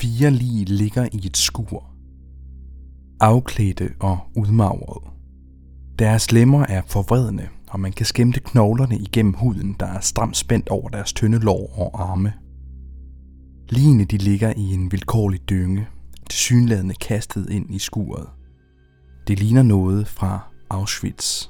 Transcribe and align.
Fire 0.00 0.30
lige 0.30 0.64
ligger 0.64 1.08
i 1.12 1.26
et 1.26 1.36
skur. 1.36 1.90
Afklædte 3.20 3.90
og 4.00 4.18
udmagrede. 4.36 5.10
Deres 5.98 6.32
lemmer 6.32 6.66
er 6.68 6.82
forvredne, 6.86 7.48
og 7.68 7.80
man 7.80 7.92
kan 7.92 8.06
skæmte 8.06 8.40
knoglerne 8.40 8.98
igennem 8.98 9.32
huden, 9.32 9.76
der 9.80 9.86
er 9.86 10.00
stramt 10.00 10.36
spændt 10.36 10.68
over 10.68 10.88
deres 10.88 11.12
tynde 11.12 11.38
lår 11.38 11.72
og 11.78 12.10
arme. 12.10 12.32
Ligene 13.68 14.04
de 14.04 14.16
ligger 14.16 14.52
i 14.56 14.74
en 14.74 14.92
vilkårlig 14.92 15.48
dynge, 15.48 15.88
tilsyneladende 16.30 16.94
kastet 16.94 17.50
ind 17.50 17.74
i 17.74 17.78
skuret. 17.78 18.28
Det 19.26 19.38
ligner 19.38 19.62
noget 19.62 20.08
fra 20.08 20.40
Auschwitz. 20.70 21.48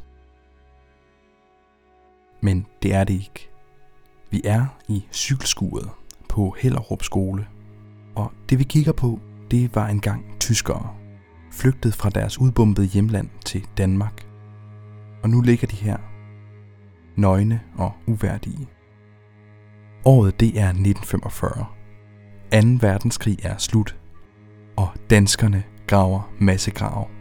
Men 2.42 2.66
det 2.82 2.94
er 2.94 3.04
det 3.04 3.14
ikke. 3.14 3.50
Vi 4.30 4.40
er 4.44 4.66
i 4.88 5.04
cykelskuret 5.12 5.88
på 6.28 6.54
Hellerup 6.58 7.02
skole, 7.02 7.46
og 8.20 8.32
det 8.48 8.58
vi 8.58 8.64
kigger 8.64 8.92
på, 8.92 9.20
det 9.50 9.74
var 9.74 9.86
engang 9.86 10.24
tyskere, 10.40 10.88
flygtet 11.52 11.94
fra 11.94 12.10
deres 12.10 12.40
udbombede 12.40 12.86
hjemland 12.86 13.28
til 13.44 13.66
Danmark. 13.78 14.26
Og 15.22 15.30
nu 15.30 15.40
ligger 15.40 15.66
de 15.66 15.76
her, 15.76 15.96
nøgne 17.16 17.60
og 17.76 17.92
uværdige. 18.06 18.68
Året 20.04 20.40
det 20.40 20.60
er 20.60 20.68
1945. 20.68 21.66
2. 22.52 22.86
verdenskrig 22.86 23.38
er 23.42 23.56
slut, 23.58 23.96
og 24.76 24.88
danskerne 25.10 25.62
graver 25.86 26.32
massegrave. 26.38 27.19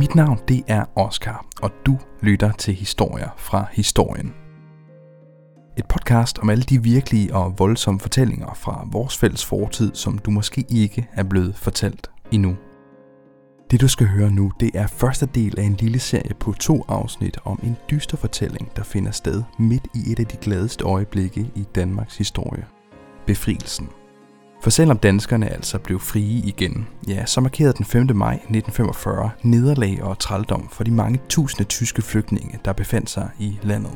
Mit 0.00 0.14
navn 0.14 0.38
det 0.48 0.62
er 0.68 0.84
Oscar, 0.96 1.46
og 1.62 1.70
du 1.86 1.98
lytter 2.20 2.52
til 2.52 2.74
historier 2.74 3.28
fra 3.36 3.66
historien. 3.72 4.34
Et 5.78 5.86
podcast 5.88 6.38
om 6.38 6.50
alle 6.50 6.62
de 6.62 6.82
virkelige 6.82 7.34
og 7.34 7.58
voldsomme 7.58 8.00
fortællinger 8.00 8.54
fra 8.54 8.88
vores 8.92 9.18
fælles 9.18 9.44
fortid, 9.44 9.94
som 9.94 10.18
du 10.18 10.30
måske 10.30 10.64
ikke 10.68 11.08
er 11.12 11.22
blevet 11.22 11.56
fortalt 11.56 12.10
endnu. 12.32 12.56
Det 13.70 13.80
du 13.80 13.88
skal 13.88 14.06
høre 14.06 14.30
nu, 14.30 14.52
det 14.60 14.70
er 14.74 14.86
første 14.86 15.26
del 15.26 15.58
af 15.58 15.62
en 15.62 15.74
lille 15.74 15.98
serie 15.98 16.34
på 16.40 16.52
to 16.52 16.84
afsnit 16.88 17.38
om 17.44 17.60
en 17.62 17.76
dyster 17.90 18.16
fortælling, 18.16 18.76
der 18.76 18.82
finder 18.82 19.10
sted 19.10 19.42
midt 19.58 19.86
i 19.94 20.12
et 20.12 20.20
af 20.20 20.26
de 20.26 20.36
gladeste 20.36 20.84
øjeblikke 20.84 21.40
i 21.54 21.64
Danmarks 21.74 22.16
historie. 22.16 22.66
Befrielsen. 23.26 23.88
For 24.62 24.70
selvom 24.70 24.98
danskerne 24.98 25.48
altså 25.48 25.78
blev 25.78 26.00
frie 26.00 26.42
igen, 26.44 26.86
ja, 27.08 27.26
så 27.26 27.40
markerede 27.40 27.72
den 27.72 27.84
5. 27.84 28.16
maj 28.16 28.34
1945 28.34 29.30
nederlag 29.42 30.02
og 30.02 30.18
trældom 30.18 30.68
for 30.72 30.84
de 30.84 30.90
mange 30.90 31.20
tusinde 31.28 31.64
tyske 31.64 32.02
flygtninge, 32.02 32.58
der 32.64 32.72
befandt 32.72 33.10
sig 33.10 33.28
i 33.38 33.58
landet. 33.62 33.92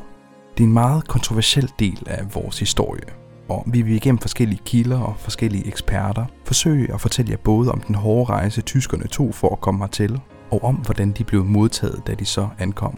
Det 0.57 0.63
er 0.63 0.67
en 0.67 0.73
meget 0.73 1.07
kontroversiel 1.07 1.71
del 1.79 2.03
af 2.05 2.35
vores 2.35 2.59
historie, 2.59 3.05
og 3.49 3.63
vi 3.67 3.81
vil 3.81 3.95
igennem 3.95 4.19
forskellige 4.19 4.61
kilder 4.65 4.99
og 4.99 5.15
forskellige 5.17 5.67
eksperter 5.67 6.25
forsøge 6.45 6.93
at 6.93 7.01
fortælle 7.01 7.31
jer 7.31 7.37
både 7.37 7.71
om 7.71 7.81
den 7.81 7.95
hårde 7.95 8.29
rejse 8.29 8.61
tyskerne 8.61 9.07
tog 9.07 9.35
for 9.35 9.49
at 9.49 9.61
komme 9.61 9.79
hertil, 9.79 10.19
og 10.51 10.63
om 10.63 10.75
hvordan 10.75 11.11
de 11.11 11.23
blev 11.23 11.45
modtaget, 11.45 12.07
da 12.07 12.13
de 12.13 12.25
så 12.25 12.47
ankom. 12.59 12.97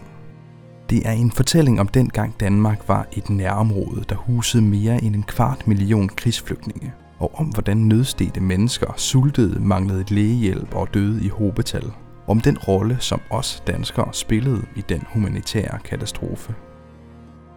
Det 0.90 1.08
er 1.08 1.12
en 1.12 1.32
fortælling 1.32 1.80
om 1.80 1.88
dengang 1.88 2.40
Danmark 2.40 2.88
var 2.88 3.08
et 3.12 3.30
nærområde, 3.30 4.04
der 4.10 4.16
husede 4.16 4.64
mere 4.64 5.04
end 5.04 5.16
en 5.16 5.24
kvart 5.24 5.68
million 5.68 6.10
krigsflygtninge, 6.10 6.94
og 7.20 7.36
om 7.36 7.46
hvordan 7.46 7.78
nødstede 7.78 8.40
mennesker 8.40 8.94
sultede, 8.98 9.60
manglede 9.60 10.14
lægehjælp 10.14 10.76
og 10.76 10.94
døde 10.94 11.26
i 11.26 11.28
hobetal. 11.28 11.92
Om 12.28 12.42
den 12.42 12.58
rolle, 12.58 12.98
som 13.00 13.22
os 13.30 13.64
danskere 13.68 14.14
spillede 14.14 14.66
i 14.76 14.82
den 14.82 15.04
humanitære 15.14 15.80
katastrofe. 15.80 16.56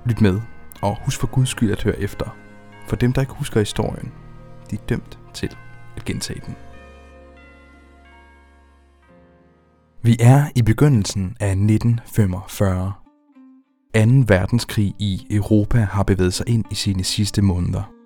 Lyt 0.07 0.21
med, 0.21 0.41
og 0.83 0.97
husk 1.05 1.21
for 1.21 1.27
guds 1.27 1.49
skyld 1.49 1.73
at 1.73 1.83
høre 1.83 1.99
efter. 1.99 2.37
For 2.89 2.97
dem, 2.97 3.13
der 3.13 3.21
ikke 3.21 3.33
husker 3.33 3.61
historien, 3.61 4.13
de 4.71 4.77
er 4.77 4.81
dømt 4.89 5.19
til 5.35 5.57
at 5.97 6.05
gentage 6.05 6.41
den. 6.47 6.55
Vi 10.03 10.17
er 10.21 10.45
i 10.57 10.63
begyndelsen 10.63 11.37
af 11.41 11.51
1945. 11.51 12.93
2. 13.95 14.01
verdenskrig 14.29 14.95
i 14.99 15.27
Europa 15.31 15.79
har 15.79 16.03
bevæget 16.03 16.35
sig 16.35 16.49
ind 16.49 16.65
i 16.71 16.75
sine 16.75 17.05
sidste 17.05 17.43
måneder. 17.43 18.00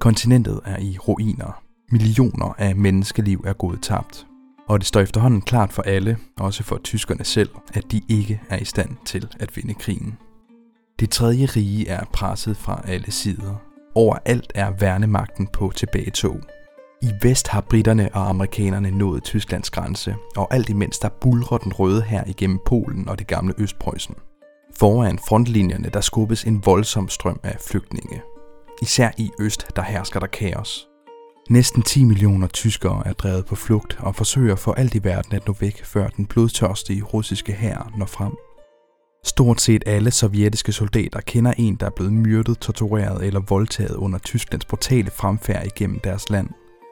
Kontinentet 0.00 0.60
er 0.64 0.78
i 0.78 0.98
ruiner. 0.98 1.62
Millioner 1.92 2.54
af 2.58 2.76
menneskeliv 2.76 3.44
er 3.46 3.52
gået 3.52 3.82
tabt. 3.82 4.26
Og 4.68 4.78
det 4.78 4.86
står 4.86 5.00
efterhånden 5.00 5.40
klart 5.40 5.72
for 5.72 5.82
alle, 5.82 6.18
også 6.38 6.62
for 6.62 6.78
tyskerne 6.84 7.24
selv, 7.24 7.50
at 7.74 7.84
de 7.92 8.00
ikke 8.08 8.40
er 8.50 8.58
i 8.58 8.64
stand 8.64 8.90
til 9.04 9.28
at 9.40 9.56
vinde 9.56 9.74
krigen. 9.74 10.18
Det 11.00 11.10
tredje 11.10 11.46
rige 11.46 11.88
er 11.88 12.04
presset 12.12 12.56
fra 12.56 12.82
alle 12.84 13.10
sider. 13.10 13.54
Overalt 13.94 14.52
er 14.54 14.70
værnemagten 14.70 15.46
på 15.46 15.72
tilbagetog. 15.76 16.40
I 17.02 17.10
vest 17.22 17.48
har 17.48 17.60
britterne 17.60 18.14
og 18.14 18.28
amerikanerne 18.28 18.90
nået 18.90 19.22
Tysklands 19.22 19.70
grænse, 19.70 20.14
og 20.36 20.54
alt 20.54 20.68
imens 20.68 20.98
der 20.98 21.08
bulrer 21.08 21.58
den 21.58 21.72
røde 21.72 22.02
her 22.02 22.24
igennem 22.26 22.58
Polen 22.66 23.08
og 23.08 23.18
det 23.18 23.26
gamle 23.26 23.54
Østpreussen. 23.58 24.14
Foran 24.76 25.18
frontlinjerne 25.18 25.90
der 25.94 26.00
skubbes 26.00 26.44
en 26.44 26.62
voldsom 26.66 27.08
strøm 27.08 27.40
af 27.42 27.56
flygtninge. 27.68 28.22
Især 28.82 29.10
i 29.18 29.30
øst 29.40 29.66
der 29.76 29.82
hersker 29.82 30.20
der 30.20 30.26
kaos. 30.26 30.86
Næsten 31.50 31.82
10 31.82 32.04
millioner 32.04 32.46
tyskere 32.46 33.02
er 33.06 33.12
drevet 33.12 33.46
på 33.46 33.56
flugt 33.56 33.98
og 34.00 34.16
forsøger 34.16 34.56
for 34.56 34.72
alt 34.72 34.94
i 34.94 35.04
verden 35.04 35.34
at 35.34 35.46
nå 35.46 35.54
væk, 35.60 35.84
før 35.84 36.08
den 36.08 36.26
blodtørstige 36.26 37.02
russiske 37.02 37.52
hær 37.52 37.92
når 37.96 38.06
frem. 38.06 38.32
Stort 39.24 39.60
set 39.60 39.82
alle 39.86 40.10
sovjetiske 40.10 40.72
soldater 40.72 41.20
kender 41.20 41.52
en, 41.58 41.76
der 41.76 41.86
er 41.86 41.90
blevet 41.90 42.12
myrdet, 42.12 42.58
tortureret 42.58 43.26
eller 43.26 43.40
voldtaget 43.40 43.96
under 43.96 44.18
Tysklands 44.18 44.64
brutale 44.64 45.10
fremfærd 45.10 45.66
igennem 45.66 46.00
deres 46.00 46.30
land. 46.30 46.48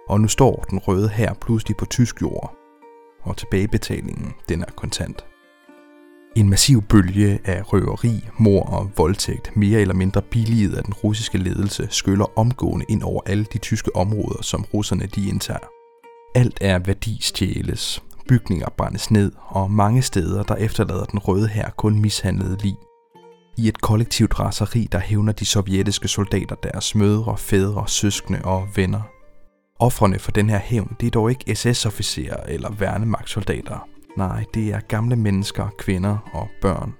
Og 0.08 0.20
nu 0.20 0.28
står 0.28 0.64
den 0.70 0.78
røde 0.78 1.08
her 1.08 1.34
pludselig 1.34 1.76
på 1.76 1.84
tysk 1.84 2.22
jord. 2.22 2.54
Og 3.22 3.36
tilbagebetalingen, 3.36 4.34
den 4.48 4.62
er 4.62 4.70
kontant. 4.76 5.24
En 6.38 6.50
massiv 6.50 6.82
bølge 6.82 7.38
af 7.44 7.72
røveri, 7.72 8.28
mor 8.38 8.62
og 8.62 8.90
voldtægt, 8.96 9.56
mere 9.56 9.80
eller 9.80 9.94
mindre 9.94 10.22
billiget 10.22 10.74
af 10.74 10.84
den 10.84 10.94
russiske 10.94 11.38
ledelse, 11.38 11.88
skyller 11.90 12.38
omgående 12.38 12.86
ind 12.88 13.02
over 13.02 13.22
alle 13.26 13.44
de 13.52 13.58
tyske 13.58 13.96
områder, 13.96 14.42
som 14.42 14.64
russerne 14.74 15.06
de 15.06 15.28
indtager. 15.28 15.68
Alt 16.34 16.58
er 16.60 16.78
værdistjæles, 16.78 18.02
bygninger 18.28 18.68
brændes 18.76 19.10
ned, 19.10 19.32
og 19.46 19.70
mange 19.70 20.02
steder 20.02 20.42
der 20.42 20.54
efterlader 20.54 21.04
den 21.04 21.18
røde 21.18 21.48
her 21.48 21.70
kun 21.70 22.00
mishandlede 22.00 22.56
lig. 22.62 22.76
I 23.56 23.68
et 23.68 23.80
kollektivt 23.80 24.40
raseri, 24.40 24.88
der 24.92 24.98
hævner 24.98 25.32
de 25.32 25.44
sovjetiske 25.44 26.08
soldater 26.08 26.54
deres 26.54 26.94
mødre, 26.94 27.38
fædre, 27.38 27.88
søskende 27.88 28.40
og 28.44 28.68
venner. 28.76 29.02
Offrene 29.78 30.18
for 30.18 30.32
den 30.32 30.50
her 30.50 30.58
hævn, 30.58 30.96
det 31.00 31.06
er 31.06 31.10
dog 31.10 31.30
ikke 31.30 31.54
SS-officerer 31.54 32.42
eller 32.48 32.70
værnemagtsoldater, 32.70 33.88
Nej, 34.18 34.44
det 34.54 34.68
er 34.68 34.80
gamle 34.80 35.16
mennesker, 35.16 35.68
kvinder 35.78 36.18
og 36.32 36.48
børn. 36.62 36.92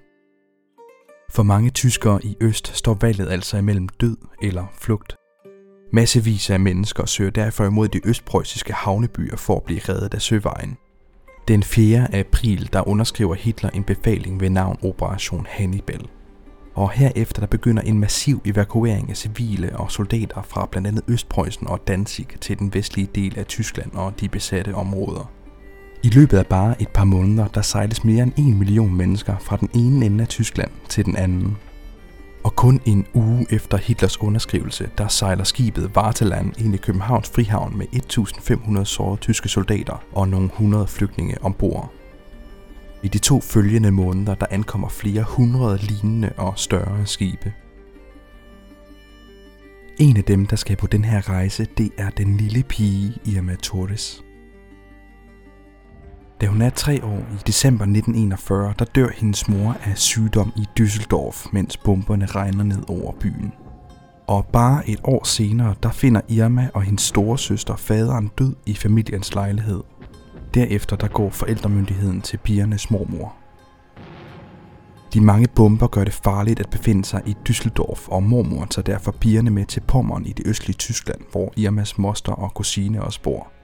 For 1.31 1.43
mange 1.43 1.69
tyskere 1.69 2.25
i 2.25 2.35
øst 2.41 2.77
står 2.77 2.97
valget 3.01 3.29
altså 3.29 3.57
imellem 3.57 3.87
død 3.89 4.17
eller 4.41 4.65
flugt. 4.73 5.15
Massevis 5.93 6.49
af 6.49 6.59
mennesker 6.59 7.05
søger 7.05 7.31
derfor 7.31 7.65
imod 7.65 7.87
de 7.87 8.07
østpreussiske 8.07 8.73
havnebyer 8.73 9.35
for 9.35 9.55
at 9.55 9.63
blive 9.63 9.79
reddet 9.89 10.13
af 10.13 10.21
søvejen– 10.21 10.77
den 11.47 11.63
4. 11.63 12.15
april, 12.15 12.69
der 12.73 12.87
underskriver 12.87 13.35
Hitler 13.35 13.69
en 13.69 13.83
befaling 13.83 14.41
ved 14.41 14.49
navn 14.49 14.77
Operation 14.83 15.45
Hannibal. 15.49 16.07
Og 16.75 16.91
herefter 16.91 17.39
der 17.41 17.47
begynder 17.47 17.83
en 17.83 17.99
massiv 17.99 18.41
evakuering 18.45 19.09
af 19.09 19.17
civile 19.17 19.79
og 19.79 19.91
soldater 19.91 20.41
fra 20.41 20.67
blandt 20.71 20.87
andet 20.87 21.03
Østpreussen 21.07 21.67
og 21.67 21.87
Danzig 21.87 22.27
til 22.41 22.59
den 22.59 22.73
vestlige 22.73 23.09
del 23.15 23.39
af 23.39 23.45
Tyskland 23.45 23.91
og 23.93 24.19
de 24.19 24.29
besatte 24.29 24.75
områder. 24.75 25.31
I 26.03 26.09
løbet 26.09 26.37
af 26.37 26.45
bare 26.45 26.81
et 26.81 26.89
par 26.89 27.03
måneder, 27.03 27.47
der 27.47 27.61
sejles 27.61 28.03
mere 28.03 28.23
end 28.23 28.33
en 28.37 28.57
million 28.57 28.95
mennesker 28.95 29.37
fra 29.37 29.57
den 29.57 29.69
ene 29.73 30.05
ende 30.05 30.21
af 30.21 30.27
Tyskland 30.27 30.71
til 30.89 31.05
den 31.05 31.15
anden. 31.15 31.57
Og 32.43 32.55
kun 32.55 32.81
en 32.85 33.05
uge 33.13 33.45
efter 33.49 33.77
Hitlers 33.77 34.21
underskrivelse, 34.21 34.89
der 34.97 35.07
sejler 35.07 35.43
skibet 35.43 35.95
Varteland 35.95 36.61
ind 36.61 36.75
i 36.75 36.77
Københavns 36.77 37.29
Frihavn 37.29 37.77
med 37.77 37.85
1500 37.93 38.85
sårede 38.85 39.21
tyske 39.21 39.49
soldater 39.49 40.03
og 40.11 40.27
nogle 40.27 40.49
hundrede 40.53 40.87
flygtninge 40.87 41.43
ombord. 41.43 41.91
I 43.03 43.07
de 43.07 43.17
to 43.17 43.41
følgende 43.41 43.91
måneder, 43.91 44.35
der 44.35 44.45
ankommer 44.49 44.89
flere 44.89 45.23
hundrede 45.23 45.77
lignende 45.77 46.31
og 46.37 46.53
større 46.55 47.05
skibe. 47.05 47.53
En 49.97 50.17
af 50.17 50.23
dem, 50.23 50.45
der 50.45 50.55
skal 50.55 50.77
på 50.77 50.87
den 50.87 51.05
her 51.05 51.29
rejse, 51.29 51.67
det 51.77 51.91
er 51.97 52.09
den 52.09 52.37
lille 52.37 52.63
pige 52.63 53.13
Irma 53.25 53.55
Torres. 53.55 54.23
Da 56.41 56.47
hun 56.47 56.61
er 56.61 56.69
tre 56.69 57.03
år 57.03 57.17
i 57.17 57.37
december 57.47 57.83
1941, 57.83 58.73
der 58.79 58.85
dør 58.85 59.09
hendes 59.15 59.47
mor 59.47 59.77
af 59.83 59.97
sygdom 59.97 60.51
i 60.55 60.65
Düsseldorf, 60.79 61.49
mens 61.53 61.77
bomberne 61.77 62.25
regner 62.25 62.63
ned 62.63 62.89
over 62.89 63.13
byen. 63.19 63.53
Og 64.27 64.45
bare 64.45 64.89
et 64.89 64.99
år 65.03 65.23
senere, 65.23 65.75
der 65.83 65.91
finder 65.91 66.21
Irma 66.27 66.69
og 66.73 66.81
hendes 66.81 67.01
store 67.01 67.37
søster 67.37 67.75
faderen 67.75 68.31
død 68.37 68.55
i 68.65 68.73
familiens 68.73 69.33
lejlighed. 69.33 69.83
Derefter 70.53 70.95
der 70.95 71.07
går 71.07 71.29
forældremyndigheden 71.29 72.21
til 72.21 72.37
pigernes 72.37 72.91
mormor. 72.91 73.35
De 75.13 75.21
mange 75.21 75.47
bomber 75.55 75.87
gør 75.87 76.03
det 76.03 76.13
farligt 76.13 76.59
at 76.59 76.69
befinde 76.69 77.05
sig 77.05 77.21
i 77.25 77.35
Düsseldorf, 77.49 78.09
og 78.09 78.23
mormor 78.23 78.65
tager 78.65 78.83
derfor 78.83 79.11
pigerne 79.11 79.49
med 79.49 79.65
til 79.65 79.81
Pommern 79.87 80.25
i 80.25 80.33
det 80.33 80.47
østlige 80.47 80.77
Tyskland, 80.77 81.21
hvor 81.31 81.53
Irmas 81.57 81.97
moster 81.97 82.31
og 82.31 82.53
kusine 82.53 83.03
også 83.03 83.21
bor. 83.21 83.58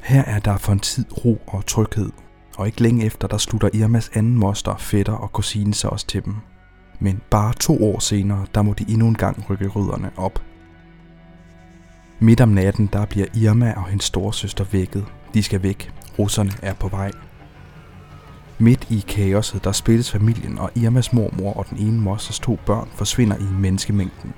Her 0.00 0.24
er 0.24 0.38
der 0.38 0.56
for 0.56 0.72
en 0.72 0.80
tid 0.80 1.24
ro 1.24 1.42
og 1.46 1.66
tryghed, 1.66 2.10
og 2.56 2.66
ikke 2.66 2.82
længe 2.82 3.04
efter, 3.04 3.28
der 3.28 3.38
slutter 3.38 3.68
Irmas 3.72 4.10
anden 4.14 4.38
moster, 4.38 4.76
fætter 4.76 5.12
og 5.12 5.32
kusine 5.32 5.74
sig 5.74 5.90
også 5.90 6.06
til 6.06 6.24
dem. 6.24 6.36
Men 7.00 7.20
bare 7.30 7.54
to 7.60 7.84
år 7.84 7.98
senere, 7.98 8.46
der 8.54 8.62
må 8.62 8.72
de 8.72 8.84
endnu 8.88 9.08
en 9.08 9.14
gang 9.14 9.50
rykke 9.50 9.68
rødderne 9.68 10.10
op. 10.16 10.42
Midt 12.18 12.40
om 12.40 12.48
natten, 12.48 12.86
der 12.92 13.06
bliver 13.06 13.26
Irma 13.34 13.74
og 13.76 13.86
hendes 13.86 14.04
storesøster 14.04 14.64
vækket. 14.64 15.06
De 15.34 15.42
skal 15.42 15.62
væk. 15.62 15.92
Russerne 16.18 16.52
er 16.62 16.74
på 16.74 16.88
vej. 16.88 17.10
Midt 18.58 18.86
i 18.90 19.04
kaoset, 19.08 19.64
der 19.64 19.72
spilles 19.72 20.10
familien, 20.10 20.58
og 20.58 20.70
Irmas 20.74 21.12
mormor 21.12 21.52
og 21.52 21.66
den 21.70 21.78
ene 21.78 22.00
mosters 22.00 22.38
to 22.38 22.58
børn 22.66 22.88
forsvinder 22.94 23.36
i 23.36 23.60
menneskemængden. 23.60 24.34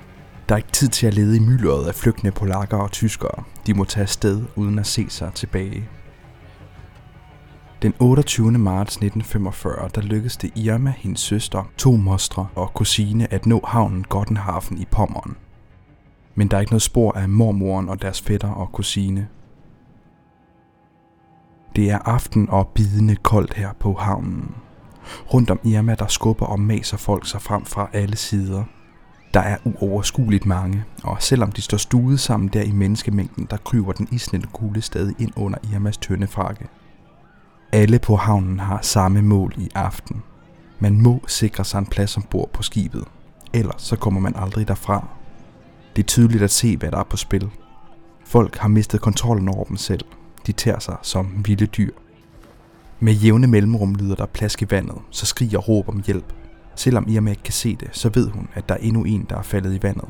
Der 0.49 0.55
er 0.55 0.57
ikke 0.57 0.71
tid 0.71 0.87
til 0.87 1.07
at 1.07 1.13
lede 1.13 1.37
i 1.37 1.39
myldret 1.39 1.87
af 1.87 1.95
flygtende 1.95 2.31
polakker 2.31 2.77
og 2.77 2.91
tyskere. 2.91 3.43
De 3.67 3.73
må 3.73 3.83
tage 3.83 4.01
afsted 4.01 4.43
uden 4.55 4.79
at 4.79 4.87
se 4.87 5.05
sig 5.09 5.31
tilbage. 5.33 5.89
Den 7.81 7.93
28. 7.99 8.51
marts 8.51 8.95
1945, 8.95 9.89
der 9.95 10.01
lykkedes 10.01 10.37
det 10.37 10.51
Irma, 10.55 10.93
hendes 10.97 11.19
søster, 11.19 11.71
to 11.77 11.95
mostre 11.95 12.47
og 12.55 12.73
kusine 12.73 13.33
at 13.33 13.45
nå 13.45 13.61
havnen 13.67 14.03
Gottenhafen 14.03 14.77
i 14.77 14.85
Pommern. 14.91 15.35
Men 16.35 16.47
der 16.47 16.57
er 16.57 16.61
ikke 16.61 16.71
noget 16.71 16.81
spor 16.81 17.11
af 17.11 17.29
mormoren 17.29 17.89
og 17.89 18.01
deres 18.01 18.21
fætter 18.21 18.49
og 18.49 18.71
kusine. 18.71 19.27
Det 21.75 21.91
er 21.91 21.99
aften 21.99 22.49
og 22.49 22.67
bidende 22.67 23.15
koldt 23.15 23.53
her 23.53 23.73
på 23.79 23.93
havnen. 23.93 24.55
Rundt 25.33 25.51
om 25.51 25.59
Irma, 25.63 25.95
der 25.95 26.07
skubber 26.07 26.45
og 26.45 26.59
maser 26.59 26.97
folk 26.97 27.27
sig 27.27 27.41
frem 27.41 27.65
fra 27.65 27.89
alle 27.93 28.15
sider. 28.17 28.63
Der 29.33 29.39
er 29.39 29.57
uoverskueligt 29.65 30.45
mange, 30.45 30.83
og 31.03 31.17
selvom 31.19 31.51
de 31.51 31.61
står 31.61 31.77
stuet 31.77 32.19
sammen 32.19 32.49
der 32.49 32.61
i 32.61 32.71
menneskemængden, 32.71 33.47
der 33.49 33.57
kryber 33.57 33.91
den 33.91 34.07
isnende 34.11 34.47
kugle 34.53 34.81
stadig 34.81 35.15
ind 35.19 35.31
under 35.35 35.59
Irmas 35.73 35.97
tynde 35.97 36.27
frakke. 36.27 36.67
Alle 37.71 37.99
på 37.99 38.15
havnen 38.15 38.59
har 38.59 38.79
samme 38.81 39.21
mål 39.21 39.53
i 39.57 39.69
aften. 39.75 40.23
Man 40.79 41.01
må 41.01 41.23
sikre 41.27 41.65
sig 41.65 41.79
en 41.79 41.85
plads 41.85 42.17
ombord 42.17 42.49
på 42.53 42.63
skibet, 42.63 43.05
ellers 43.53 43.81
så 43.81 43.95
kommer 43.95 44.19
man 44.21 44.35
aldrig 44.35 44.67
derfra. 44.67 45.07
Det 45.95 46.01
er 46.01 46.07
tydeligt 46.07 46.43
at 46.43 46.51
se, 46.51 46.77
hvad 46.77 46.91
der 46.91 46.97
er 46.97 47.03
på 47.03 47.17
spil. 47.17 47.49
Folk 48.25 48.57
har 48.57 48.67
mistet 48.67 49.01
kontrollen 49.01 49.49
over 49.49 49.63
dem 49.63 49.77
selv. 49.77 50.05
De 50.47 50.51
tager 50.51 50.79
sig 50.79 50.95
som 51.01 51.43
vilde 51.45 51.65
dyr. 51.65 51.91
Med 52.99 53.13
jævne 53.13 53.47
mellemrum 53.47 53.95
lyder 53.95 54.15
der 54.15 54.25
plask 54.25 54.61
i 54.61 54.65
vandet, 54.69 54.97
så 55.09 55.25
skriger 55.25 55.59
råb 55.59 55.89
om 55.89 56.03
hjælp. 56.05 56.33
Selvom 56.75 57.05
Irma 57.09 57.29
ikke 57.29 57.43
kan 57.43 57.53
se 57.53 57.75
det, 57.75 57.89
så 57.91 58.09
ved 58.13 58.29
hun, 58.29 58.47
at 58.53 58.69
der 58.69 58.75
er 58.75 58.79
endnu 58.79 59.03
en, 59.03 59.25
der 59.29 59.37
er 59.37 59.41
faldet 59.41 59.73
i 59.73 59.83
vandet. 59.83 60.07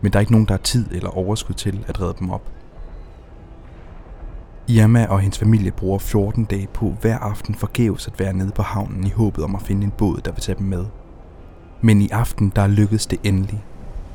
Men 0.00 0.12
der 0.12 0.18
er 0.18 0.20
ikke 0.20 0.32
nogen, 0.32 0.46
der 0.46 0.52
har 0.52 0.58
tid 0.58 0.86
eller 0.92 1.10
overskud 1.10 1.54
til 1.54 1.84
at 1.88 2.00
redde 2.00 2.16
dem 2.18 2.30
op. 2.30 2.50
Irma 4.68 5.06
og 5.06 5.20
hendes 5.20 5.38
familie 5.38 5.70
bruger 5.70 5.98
14 5.98 6.44
dage 6.44 6.68
på 6.74 6.94
hver 7.00 7.18
aften 7.18 7.54
forgæves 7.54 8.06
at 8.06 8.20
være 8.20 8.32
nede 8.32 8.50
på 8.50 8.62
havnen 8.62 9.06
i 9.06 9.10
håbet 9.10 9.44
om 9.44 9.54
at 9.54 9.62
finde 9.62 9.84
en 9.84 9.90
båd, 9.90 10.20
der 10.24 10.32
vil 10.32 10.40
tage 10.40 10.58
dem 10.58 10.66
med. 10.66 10.84
Men 11.80 12.02
i 12.02 12.08
aften, 12.08 12.52
der 12.56 12.66
lykkedes 12.66 13.06
det 13.06 13.20
endelig. 13.24 13.64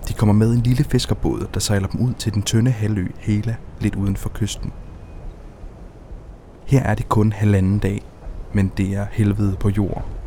De 0.07 0.13
kommer 0.13 0.33
med 0.33 0.53
en 0.53 0.61
lille 0.61 0.83
fiskerbåd, 0.83 1.47
der 1.53 1.59
sejler 1.59 1.87
dem 1.87 2.01
ud 2.01 2.13
til 2.13 2.33
den 2.33 2.41
tynde 2.41 2.71
halvø 2.71 3.07
Hela, 3.19 3.55
lidt 3.79 3.95
uden 3.95 4.15
for 4.15 4.31
kysten. 4.33 4.71
Her 6.65 6.83
er 6.83 6.95
det 6.95 7.09
kun 7.09 7.31
halvanden 7.31 7.79
dag, 7.79 8.01
men 8.53 8.71
det 8.77 8.95
er 8.95 9.05
helvede 9.11 9.55
på 9.59 9.69
jord. 9.69 10.18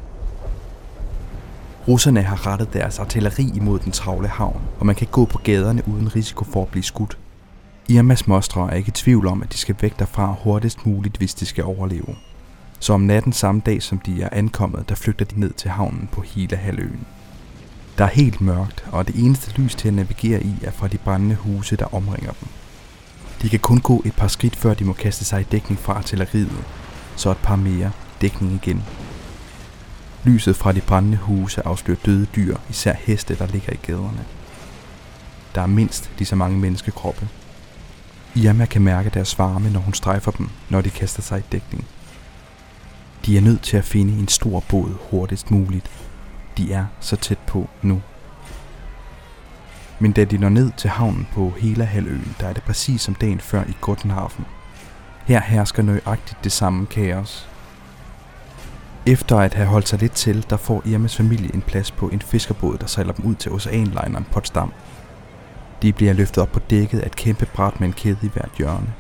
Russerne 1.89 2.23
har 2.23 2.47
rettet 2.47 2.73
deres 2.73 2.99
artilleri 2.99 3.53
imod 3.55 3.79
den 3.79 3.93
travle 3.93 4.29
havn, 4.29 4.61
og 4.81 4.87
man 4.87 4.95
kan 4.95 5.07
gå 5.11 5.25
på 5.25 5.39
gaderne 5.39 5.83
uden 5.89 6.17
risiko 6.17 6.45
for 6.45 6.63
at 6.63 6.69
blive 6.69 6.83
skudt. 6.83 7.19
Irmas 7.89 8.27
mostre 8.27 8.71
er 8.71 8.75
ikke 8.75 8.89
i 8.89 8.93
tvivl 8.93 9.27
om, 9.27 9.43
at 9.43 9.53
de 9.53 9.59
skal 9.59 9.75
væk 9.81 9.99
derfra 9.99 10.35
hurtigst 10.43 10.87
muligt, 10.87 11.17
hvis 11.17 11.35
de 11.35 11.47
skal 11.47 11.65
overleve. 11.65 12.17
Så 12.79 12.93
om 12.93 13.01
natten 13.01 13.33
samme 13.33 13.63
dag, 13.67 13.83
som 13.83 13.99
de 13.99 14.23
er 14.23 14.29
ankommet, 14.33 14.89
der 14.89 14.95
flygter 14.95 15.25
de 15.25 15.41
ned 15.41 15.51
til 15.53 15.71
havnen 15.71 16.09
på 16.13 16.21
hele 16.21 16.57
halvøen. 16.57 17.07
Der 17.99 18.05
er 18.05 18.09
helt 18.09 18.41
mørkt, 18.41 18.85
og 18.93 19.07
det 19.07 19.15
eneste 19.25 19.61
lys 19.61 19.75
til 19.75 19.89
at 19.89 19.95
navigere 19.95 20.43
i 20.43 20.55
er 20.63 20.71
fra 20.71 20.89
de 20.89 20.99
brændende 20.99 21.35
huse, 21.35 21.77
der 21.77 21.95
omringer 21.95 22.33
dem. 22.41 22.49
De 23.43 23.49
kan 23.49 23.61
kun 23.61 23.81
gå 23.81 24.03
et 24.05 24.17
par 24.17 24.29
skridt, 24.29 24.57
før 24.57 24.75
de 24.75 24.85
må 24.85 24.93
kaste 24.93 25.25
sig 25.25 25.41
i 25.41 25.47
dækning 25.53 25.81
fra 25.81 25.93
artilleriet, 25.93 26.65
så 27.17 27.31
et 27.31 27.39
par 27.43 27.57
mere 27.57 27.91
dækning 28.21 28.53
igen. 28.53 28.83
Lyset 30.25 30.57
fra 30.57 30.73
de 30.73 30.81
brændende 30.81 31.17
huse 31.17 31.67
afslører 31.67 31.99
døde 32.07 32.27
dyr, 32.27 32.57
især 32.71 32.95
heste, 32.95 33.35
der 33.35 33.47
ligger 33.47 33.73
i 33.73 33.79
gaderne. 33.83 34.25
Der 35.55 35.63
er 35.63 35.67
mindst 35.67 36.11
lige 36.19 36.27
så 36.27 36.37
mange 36.37 36.59
menneskekroppe, 36.59 37.29
Irma 38.35 38.67
kan 38.67 38.83
mærke 38.83 39.11
deres 39.11 39.39
varme, 39.39 39.71
når 39.71 39.81
hun 39.81 39.95
strejfer 39.95 40.31
dem, 40.31 40.49
når 40.69 40.81
de 40.81 40.91
kaster 40.91 41.23
sig 41.23 41.39
i 41.39 41.43
dækning. 41.53 41.85
De 43.27 43.37
er 43.37 43.41
nødt 43.41 43.63
til 43.63 43.77
at 43.77 43.85
finde 43.85 44.19
en 44.19 44.29
stor 44.29 44.61
båd 44.69 44.97
hurtigst 45.11 45.51
muligt. 45.51 45.91
De 46.59 46.73
er 46.73 46.87
så 47.01 47.17
tæt 47.17 47.39
på 47.39 47.69
nu. 47.83 48.03
Men 49.99 50.13
da 50.13 50.25
de 50.25 50.39
når 50.39 50.49
ned 50.49 50.71
til 50.77 50.91
havnen 50.91 51.29
på 51.33 51.53
hele 51.59 51.85
halvøen, 51.85 52.37
der 52.41 52.49
er 52.49 52.53
det 52.53 52.63
præcis 52.63 53.01
som 53.01 53.15
dagen 53.15 53.41
før 53.41 53.65
i 53.65 53.77
Gottenhafen. 53.81 54.45
Her 55.25 55.41
hersker 55.41 55.83
nøjagtigt 55.83 56.45
det 56.45 56.53
samme 56.53 56.87
kaos. 56.87 57.49
Efter 59.07 59.39
at 59.39 59.55
have 59.55 59.69
holdt 59.69 59.89
sig 59.89 59.99
lidt 59.99 60.13
til, 60.13 60.47
der 60.51 60.57
får 60.57 60.83
Irmas 60.87 61.17
familie 61.17 61.55
en 61.55 61.63
plads 61.63 61.91
på 61.91 62.09
en 62.09 62.23
fiskerbåd, 62.23 62.79
der 62.79 62.87
sejler 62.87 63.13
dem 63.13 63.25
ud 63.25 63.35
til 63.35 63.53
oceanlineren 63.53 64.27
Potsdam 64.33 64.73
de 65.83 65.93
bliver 65.93 66.13
løftet 66.13 66.43
op 66.43 66.53
på 66.53 66.59
dækket 66.59 67.01
af 67.01 67.07
et 67.07 67.17
kæmpe 67.17 67.47
bræt 67.47 67.81
med 67.81 67.89
en 67.89 67.95
kæde 67.95 68.19
i 68.23 68.31
hvert 68.33 68.51
hjørne. 68.59 68.95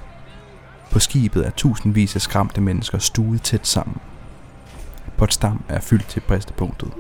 På 0.90 0.99
skibet 0.99 1.46
er 1.46 1.50
tusindvis 1.50 2.14
af 2.14 2.20
skræmte 2.20 2.60
mennesker 2.60 2.99
stuet 2.99 3.43
tæt 3.43 3.66
sammen. 3.66 3.96
Potsdam 5.16 5.64
er 5.69 5.81
fyldt 5.81 6.08
til 6.08 6.20
bristepunktet. 6.20 6.93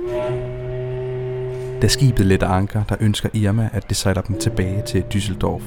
Da 1.82 1.88
skibet 1.88 2.26
letter 2.26 2.48
anker, 2.48 2.84
der 2.84 2.96
ønsker 3.00 3.28
Irma, 3.32 3.68
at 3.72 3.88
det 3.88 3.96
sejler 3.96 4.22
dem 4.22 4.38
tilbage 4.38 4.82
til 4.82 5.04
Düsseldorf. 5.14 5.62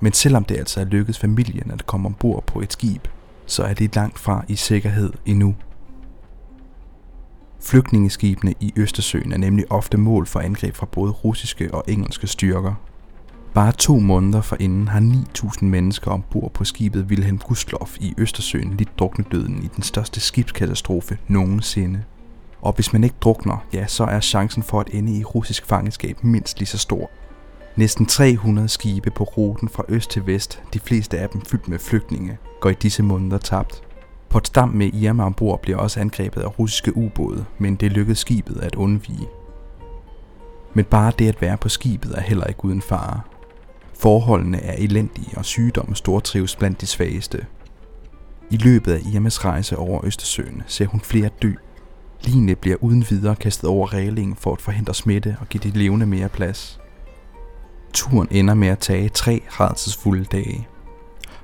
Men 0.00 0.12
selvom 0.12 0.44
det 0.44 0.56
altså 0.56 0.80
er 0.80 0.84
lykkedes 0.84 1.18
familien 1.18 1.70
at 1.70 1.86
komme 1.86 2.06
ombord 2.06 2.44
på 2.46 2.60
et 2.60 2.72
skib, 2.72 3.08
så 3.50 3.62
er 3.62 3.74
det 3.74 3.94
langt 3.94 4.18
fra 4.18 4.44
i 4.48 4.56
sikkerhed 4.56 5.12
endnu. 5.26 5.54
Flygtningeskibene 7.60 8.54
i 8.60 8.72
Østersøen 8.76 9.32
er 9.32 9.38
nemlig 9.38 9.72
ofte 9.72 9.96
mål 9.96 10.26
for 10.26 10.40
angreb 10.40 10.74
fra 10.74 10.86
både 10.86 11.12
russiske 11.12 11.74
og 11.74 11.84
engelske 11.88 12.26
styrker. 12.26 12.74
Bare 13.54 13.72
to 13.72 13.98
måneder 13.98 14.40
forinden 14.40 14.88
har 14.88 15.00
9.000 15.00 15.64
mennesker 15.64 16.10
ombord 16.10 16.52
på 16.52 16.64
skibet 16.64 17.04
Wilhelm 17.04 17.38
Gustloff 17.38 17.96
i 18.00 18.14
Østersøen 18.18 18.76
lidt 18.76 18.98
druknet 18.98 19.32
døden 19.32 19.62
i 19.62 19.68
den 19.76 19.82
største 19.82 20.20
skibskatastrofe 20.20 21.18
nogensinde. 21.28 22.02
Og 22.62 22.72
hvis 22.72 22.92
man 22.92 23.04
ikke 23.04 23.16
drukner, 23.20 23.66
ja, 23.72 23.86
så 23.86 24.04
er 24.04 24.20
chancen 24.20 24.62
for 24.62 24.80
at 24.80 24.88
ende 24.92 25.18
i 25.18 25.24
russisk 25.24 25.66
fangenskab 25.66 26.24
mindst 26.24 26.58
lige 26.58 26.68
så 26.68 26.78
stor. 26.78 27.10
Næsten 27.76 28.06
300 28.06 28.68
skibe 28.68 29.10
på 29.10 29.24
ruten 29.24 29.68
fra 29.68 29.84
øst 29.88 30.10
til 30.10 30.26
vest, 30.26 30.62
de 30.74 30.80
fleste 30.80 31.18
af 31.18 31.28
dem 31.28 31.40
fyldt 31.40 31.68
med 31.68 31.78
flygtninge, 31.78 32.38
går 32.60 32.70
i 32.70 32.74
disse 32.74 33.02
måneder 33.02 33.38
tabt. 33.38 33.82
Potsdam 34.28 34.68
med 34.68 34.94
Irma 34.94 35.24
ombord 35.24 35.62
bliver 35.62 35.78
også 35.78 36.00
angrebet 36.00 36.40
af 36.40 36.58
russiske 36.58 36.96
ubåde, 36.96 37.44
men 37.58 37.76
det 37.76 37.92
lykkedes 37.92 38.18
skibet 38.18 38.60
at 38.60 38.74
undvige. 38.74 39.28
Men 40.74 40.84
bare 40.84 41.12
det 41.18 41.28
at 41.28 41.42
være 41.42 41.56
på 41.56 41.68
skibet 41.68 42.18
er 42.18 42.20
heller 42.20 42.44
ikke 42.44 42.64
uden 42.64 42.82
fare. 42.82 43.20
Forholdene 43.94 44.62
er 44.62 44.72
elendige, 44.72 45.38
og 45.38 45.44
sygdomme 45.44 45.96
stortrives 45.96 46.56
blandt 46.56 46.80
de 46.80 46.86
svageste. 46.86 47.46
I 48.50 48.56
løbet 48.56 48.92
af 48.92 49.00
Irmas 49.14 49.44
rejse 49.44 49.76
over 49.76 50.04
Østersøen 50.04 50.62
ser 50.66 50.86
hun 50.86 51.00
flere 51.00 51.30
dø. 51.42 51.52
Line 52.24 52.54
bliver 52.54 52.76
uden 52.80 53.04
videre 53.10 53.36
kastet 53.36 53.70
over 53.70 53.92
reglingen 53.92 54.36
for 54.36 54.52
at 54.52 54.60
forhindre 54.60 54.94
smitte 54.94 55.36
og 55.40 55.48
give 55.48 55.62
de 55.62 55.78
levende 55.78 56.06
mere 56.06 56.28
plads. 56.28 56.79
Turen 57.92 58.28
ender 58.30 58.54
med 58.54 58.68
at 58.68 58.78
tage 58.78 59.08
tre 59.08 59.42
redselsfulde 59.50 60.24
dage– 60.24 60.68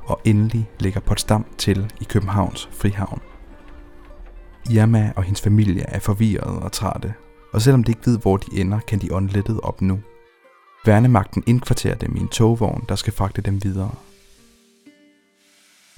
og 0.06 0.20
endelig 0.24 0.70
lægger 0.80 1.00
Potsdam 1.00 1.46
til 1.58 1.92
i 2.00 2.04
Københavns 2.04 2.68
Frihavn. 2.72 3.20
Irma 4.70 5.12
og 5.16 5.22
hendes 5.22 5.40
familie 5.40 5.82
er 5.88 5.98
forvirrede 5.98 6.62
og 6.62 6.72
trætte, 6.72 7.14
og 7.52 7.62
selvom 7.62 7.84
de 7.84 7.90
ikke 7.90 8.06
ved, 8.06 8.18
hvor 8.18 8.36
de 8.36 8.60
ender, 8.60 8.80
kan 8.80 8.98
de 8.98 9.14
åndelettet 9.14 9.60
op 9.60 9.82
nu. 9.82 9.98
Værnemagten 10.86 11.42
indkvarterer 11.46 11.94
dem 11.94 12.16
i 12.16 12.20
en 12.20 12.28
togvogn, 12.28 12.84
der 12.88 12.94
skal 12.94 13.12
fragte 13.12 13.42
dem 13.42 13.64
videre. 13.64 13.94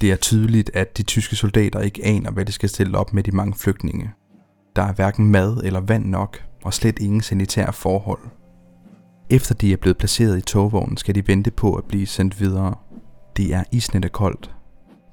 Det 0.00 0.12
er 0.12 0.16
tydeligt, 0.16 0.70
at 0.74 0.96
de 0.96 1.02
tyske 1.02 1.36
soldater 1.36 1.80
ikke 1.80 2.04
aner, 2.04 2.30
hvad 2.30 2.44
de 2.44 2.52
skal 2.52 2.68
stille 2.68 2.98
op 2.98 3.14
med 3.14 3.22
de 3.22 3.32
mange 3.32 3.54
flygtninge. 3.54 4.12
Der 4.76 4.82
er 4.82 4.92
hverken 4.92 5.30
mad 5.30 5.56
eller 5.64 5.80
vand 5.80 6.06
nok, 6.06 6.44
og 6.64 6.74
slet 6.74 6.98
ingen 6.98 7.20
sanitære 7.20 7.72
forhold. 7.72 8.20
Efter 9.30 9.54
de 9.54 9.72
er 9.72 9.76
blevet 9.76 9.98
placeret 9.98 10.38
i 10.38 10.40
togvognen, 10.40 10.96
skal 10.96 11.14
de 11.14 11.26
vente 11.26 11.50
på 11.50 11.74
at 11.74 11.84
blive 11.84 12.06
sendt 12.06 12.40
videre– 12.40 12.74
det 13.38 13.54
er 13.54 13.64
isnende 13.72 14.08
koldt. 14.08 14.54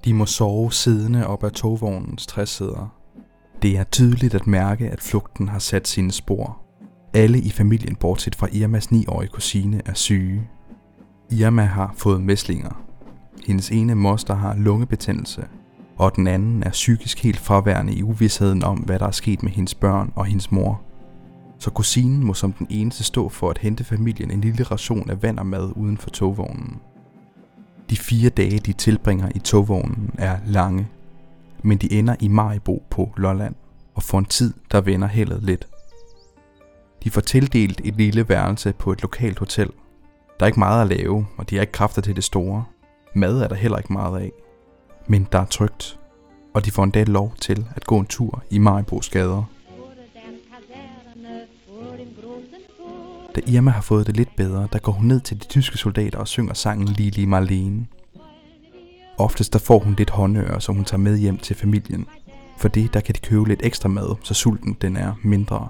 De 0.05 0.13
må 0.13 0.25
sove 0.25 0.73
siddende 0.73 1.27
op 1.27 1.43
ad 1.43 1.51
togvognens 1.51 2.27
træsæder. 2.27 2.95
Det 3.61 3.77
er 3.77 3.83
tydeligt 3.83 4.35
at 4.35 4.47
mærke, 4.47 4.89
at 4.89 5.01
flugten 5.01 5.49
har 5.49 5.59
sat 5.59 5.87
sine 5.87 6.11
spor. 6.11 6.61
Alle 7.13 7.39
i 7.39 7.49
familien, 7.49 7.95
bortset 7.95 8.35
fra 8.35 8.47
Irmas 8.51 8.87
9-årige 8.87 9.29
kusine, 9.29 9.81
er 9.85 9.93
syge. 9.93 10.47
Irma 11.31 11.63
har 11.63 11.93
fået 11.97 12.21
mæslinger. 12.21 12.83
Hendes 13.45 13.69
ene 13.69 13.95
moster 13.95 14.35
har 14.35 14.55
lungebetændelse, 14.55 15.45
og 15.97 16.15
den 16.15 16.27
anden 16.27 16.63
er 16.63 16.69
psykisk 16.71 17.23
helt 17.23 17.39
fraværende 17.39 17.93
i 17.93 18.03
uvidsheden 18.03 18.63
om, 18.63 18.77
hvad 18.77 18.99
der 18.99 19.07
er 19.07 19.11
sket 19.11 19.43
med 19.43 19.51
hendes 19.51 19.75
børn 19.75 20.11
og 20.15 20.25
hendes 20.25 20.51
mor. 20.51 20.81
Så 21.59 21.71
kusinen 21.71 22.23
må 22.23 22.33
som 22.33 22.53
den 22.53 22.67
eneste 22.69 23.03
stå 23.03 23.29
for 23.29 23.49
at 23.49 23.57
hente 23.57 23.83
familien 23.83 24.31
en 24.31 24.41
lille 24.41 24.63
ration 24.63 25.09
af 25.09 25.23
vand 25.23 25.39
og 25.39 25.45
mad 25.45 25.71
uden 25.75 25.97
for 25.97 26.09
togvognen. 26.09 26.79
De 27.89 27.97
fire 27.97 28.29
dage, 28.29 28.59
de 28.59 28.73
tilbringer 28.73 29.29
i 29.35 29.39
togvognen, 29.39 30.11
er 30.17 30.37
lange, 30.45 30.87
men 31.63 31.77
de 31.77 31.93
ender 31.93 32.15
i 32.19 32.27
Maribo 32.27 32.83
på 32.89 33.13
Lolland, 33.17 33.55
og 33.95 34.03
for 34.03 34.19
en 34.19 34.25
tid, 34.25 34.53
der 34.71 34.81
vender 34.81 35.07
heldet 35.07 35.43
lidt. 35.43 35.67
De 37.03 37.11
får 37.11 37.21
tildelt 37.21 37.81
et 37.83 37.95
lille 37.95 38.29
værelse 38.29 38.73
på 38.73 38.91
et 38.91 39.01
lokalt 39.01 39.39
hotel. 39.39 39.69
Der 40.39 40.45
er 40.45 40.47
ikke 40.47 40.59
meget 40.59 40.81
at 40.81 40.97
lave, 40.97 41.27
og 41.37 41.49
de 41.49 41.55
har 41.55 41.61
ikke 41.61 41.73
kræfter 41.73 42.01
til 42.01 42.15
det 42.15 42.23
store. 42.23 42.63
Mad 43.13 43.41
er 43.41 43.47
der 43.47 43.55
heller 43.55 43.77
ikke 43.77 43.93
meget 43.93 44.19
af. 44.19 44.31
Men 45.07 45.27
der 45.31 45.39
er 45.39 45.45
trygt, 45.45 45.99
og 46.53 46.65
de 46.65 46.71
får 46.71 46.83
endda 46.83 47.03
lov 47.03 47.33
til 47.41 47.67
at 47.75 47.85
gå 47.85 47.99
en 47.99 48.05
tur 48.05 48.43
i 48.49 48.57
Maribos 48.57 49.09
gader. 49.09 49.43
Da 53.35 53.41
Irma 53.47 53.71
har 53.71 53.81
fået 53.81 54.07
det 54.07 54.17
lidt 54.17 54.35
bedre, 54.35 54.67
der 54.73 54.79
går 54.79 54.91
hun 54.91 55.07
ned 55.07 55.19
til 55.19 55.39
de 55.39 55.47
tyske 55.47 55.77
soldater 55.77 56.19
og 56.19 56.27
synger 56.27 56.53
sangen 56.53 56.87
Lili 56.87 57.25
Marlene. 57.25 57.85
Oftest 59.17 59.53
der 59.53 59.59
får 59.59 59.79
hun 59.79 59.95
lidt 59.97 60.09
håndører, 60.09 60.59
som 60.59 60.75
hun 60.75 60.85
tager 60.85 61.01
med 61.01 61.17
hjem 61.17 61.37
til 61.37 61.55
familien. 61.55 62.05
For 62.57 62.67
det, 62.67 62.93
der 62.93 62.99
kan 62.99 63.15
de 63.15 63.19
købe 63.19 63.47
lidt 63.47 63.59
ekstra 63.63 63.89
mad, 63.89 64.15
så 64.23 64.33
sulten 64.33 64.77
den 64.81 64.97
er 64.97 65.13
mindre. 65.23 65.67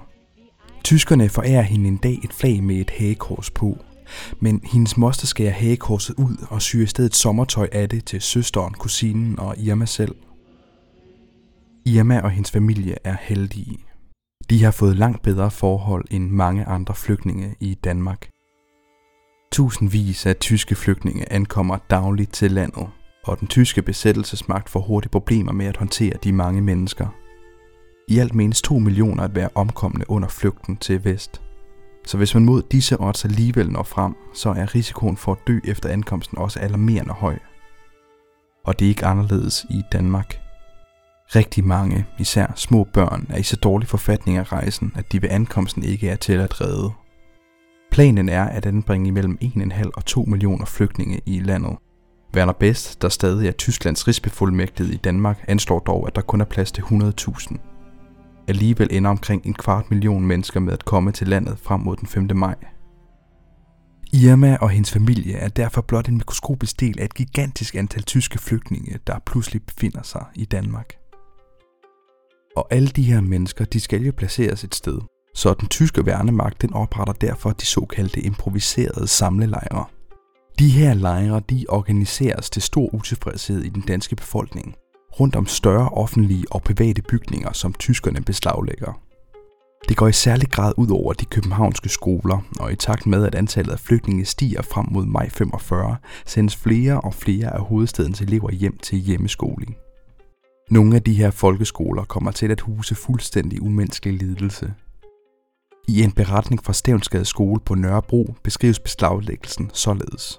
Tyskerne 0.84 1.28
forærer 1.28 1.62
hende 1.62 1.88
en 1.88 1.96
dag 1.96 2.20
et 2.24 2.32
flag 2.32 2.62
med 2.62 2.76
et 2.76 2.90
hagekors 2.90 3.50
på, 3.50 3.78
men 4.40 4.60
hendes 4.64 4.96
moster 4.96 5.26
skærer 5.26 5.52
hagekorset 5.52 6.14
ud 6.18 6.46
og 6.50 6.62
syr 6.62 6.82
i 6.82 6.86
stedet 6.86 7.14
sommertøj 7.14 7.68
af 7.72 7.88
det 7.88 8.04
til 8.04 8.20
søsteren, 8.20 8.74
kusinen 8.74 9.38
og 9.38 9.58
Irma 9.58 9.86
selv. 9.86 10.14
Irma 11.84 12.20
og 12.20 12.30
hendes 12.30 12.50
familie 12.50 12.96
er 13.04 13.16
heldige. 13.20 13.85
De 14.50 14.64
har 14.64 14.70
fået 14.70 14.96
langt 14.96 15.22
bedre 15.22 15.50
forhold 15.50 16.04
end 16.10 16.30
mange 16.30 16.64
andre 16.64 16.94
flygtninge 16.94 17.54
i 17.60 17.74
Danmark. 17.74 18.28
Tusindvis 19.52 20.26
af 20.26 20.36
tyske 20.36 20.74
flygtninge 20.74 21.32
ankommer 21.32 21.78
dagligt 21.90 22.32
til 22.32 22.50
landet, 22.50 22.88
og 23.24 23.40
den 23.40 23.48
tyske 23.48 23.82
besættelsesmagt 23.82 24.68
får 24.68 24.80
hurtigt 24.80 25.12
problemer 25.12 25.52
med 25.52 25.66
at 25.66 25.76
håndtere 25.76 26.16
de 26.24 26.32
mange 26.32 26.60
mennesker. 26.60 27.06
I 28.08 28.18
alt 28.18 28.34
menes 28.34 28.62
2 28.62 28.78
millioner 28.78 29.22
at 29.22 29.34
være 29.34 29.48
omkomne 29.54 30.10
under 30.10 30.28
flugten 30.28 30.76
til 30.76 31.04
vest. 31.04 31.42
Så 32.06 32.16
hvis 32.16 32.34
man 32.34 32.44
mod 32.44 32.62
disse 32.62 33.00
odds 33.00 33.24
alligevel 33.24 33.70
når 33.70 33.82
frem, 33.82 34.14
så 34.34 34.50
er 34.50 34.74
risikoen 34.74 35.16
for 35.16 35.32
at 35.32 35.38
dø 35.46 35.58
efter 35.64 35.88
ankomsten 35.88 36.38
også 36.38 36.60
alarmerende 36.60 37.12
høj. 37.12 37.38
Og 38.64 38.78
det 38.78 38.84
er 38.84 38.88
ikke 38.88 39.06
anderledes 39.06 39.66
i 39.70 39.82
Danmark. 39.92 40.45
Rigtig 41.34 41.64
mange, 41.64 42.06
især 42.18 42.52
små 42.56 42.84
børn, 42.92 43.26
er 43.30 43.38
i 43.38 43.42
så 43.42 43.56
dårlig 43.56 43.88
forfatning 43.88 44.38
af 44.38 44.52
rejsen, 44.52 44.92
at 44.94 45.12
de 45.12 45.22
ved 45.22 45.28
ankomsten 45.30 45.82
ikke 45.82 46.08
er 46.08 46.16
til 46.16 46.32
at 46.32 46.60
redde. 46.60 46.90
Planen 47.90 48.28
er 48.28 48.44
at 48.44 48.66
anbringe 48.66 49.08
imellem 49.08 49.38
1,5 49.42 49.90
og 49.96 50.04
2 50.04 50.22
millioner 50.22 50.64
flygtninge 50.64 51.20
i 51.26 51.40
landet. 51.40 51.76
Werner 52.36 52.52
Best, 52.52 53.02
der 53.02 53.08
stadig 53.08 53.48
er 53.48 53.52
Tysklands 53.52 54.08
rigsbefuldmægtighed 54.08 54.94
i 54.94 54.96
Danmark, 54.96 55.44
anslår 55.48 55.78
dog, 55.78 56.06
at 56.06 56.16
der 56.16 56.22
kun 56.22 56.40
er 56.40 56.44
plads 56.44 56.72
til 56.72 56.82
100.000. 56.82 57.56
Alligevel 58.48 58.88
ender 58.90 59.10
omkring 59.10 59.46
en 59.46 59.54
kvart 59.54 59.90
million 59.90 60.26
mennesker 60.26 60.60
med 60.60 60.72
at 60.72 60.84
komme 60.84 61.12
til 61.12 61.28
landet 61.28 61.58
frem 61.58 61.80
mod 61.80 61.96
den 61.96 62.08
5. 62.08 62.28
maj. 62.34 62.54
Irma 64.12 64.56
og 64.60 64.70
hendes 64.70 64.92
familie 64.92 65.36
er 65.36 65.48
derfor 65.48 65.80
blot 65.82 66.08
en 66.08 66.14
mikroskopisk 66.14 66.80
del 66.80 67.00
af 67.00 67.04
et 67.04 67.14
gigantisk 67.14 67.74
antal 67.74 68.02
tyske 68.02 68.38
flygtninge, 68.38 68.98
der 69.06 69.18
pludselig 69.26 69.62
befinder 69.62 70.02
sig 70.02 70.24
i 70.34 70.44
Danmark. 70.44 71.05
Og 72.56 72.66
alle 72.70 72.88
de 72.88 73.02
her 73.02 73.20
mennesker, 73.20 73.64
de 73.64 73.80
skal 73.80 74.02
jo 74.02 74.12
placeres 74.16 74.64
et 74.64 74.74
sted. 74.74 74.98
Så 75.34 75.54
den 75.54 75.68
tyske 75.68 76.06
værnemagt, 76.06 76.62
den 76.62 76.74
opretter 76.74 77.12
derfor 77.12 77.50
de 77.50 77.66
såkaldte 77.66 78.20
improviserede 78.20 79.06
samlelejre. 79.06 79.84
De 80.58 80.68
her 80.68 80.94
lejre, 80.94 81.40
de 81.50 81.66
organiseres 81.68 82.50
til 82.50 82.62
stor 82.62 82.94
utilfredshed 82.94 83.62
i 83.62 83.68
den 83.68 83.82
danske 83.82 84.16
befolkning, 84.16 84.74
rundt 85.20 85.36
om 85.36 85.46
større 85.46 85.88
offentlige 85.88 86.44
og 86.50 86.62
private 86.62 87.02
bygninger, 87.02 87.52
som 87.52 87.74
tyskerne 87.74 88.20
beslaglægger. 88.20 89.00
Det 89.88 89.96
går 89.96 90.08
i 90.08 90.12
særlig 90.12 90.50
grad 90.50 90.72
ud 90.76 90.90
over 90.90 91.12
de 91.12 91.24
københavnske 91.24 91.88
skoler, 91.88 92.38
og 92.60 92.72
i 92.72 92.76
takt 92.76 93.06
med, 93.06 93.26
at 93.26 93.34
antallet 93.34 93.72
af 93.72 93.80
flygtninge 93.80 94.24
stiger 94.24 94.62
frem 94.62 94.86
mod 94.90 95.06
maj 95.06 95.28
45, 95.28 95.96
sendes 96.26 96.56
flere 96.56 97.00
og 97.00 97.14
flere 97.14 97.54
af 97.54 97.60
hovedstedens 97.60 98.20
elever 98.20 98.50
hjem 98.50 98.78
til 98.78 98.98
hjemmeskoling. 98.98 99.76
Nogle 100.70 100.96
af 100.96 101.02
de 101.02 101.14
her 101.14 101.30
folkeskoler 101.30 102.04
kommer 102.04 102.30
til 102.30 102.50
at 102.50 102.60
huse 102.60 102.94
fuldstændig 102.94 103.62
umenneskelig 103.62 104.14
lidelse. 104.14 104.74
I 105.88 106.02
en 106.02 106.12
beretning 106.12 106.64
fra 106.64 106.72
Stævnsgade 106.72 107.24
skole 107.24 107.60
på 107.60 107.74
Nørrebro 107.74 108.34
beskrives 108.42 108.78
beslaglæggelsen 108.78 109.70
således. 109.72 110.38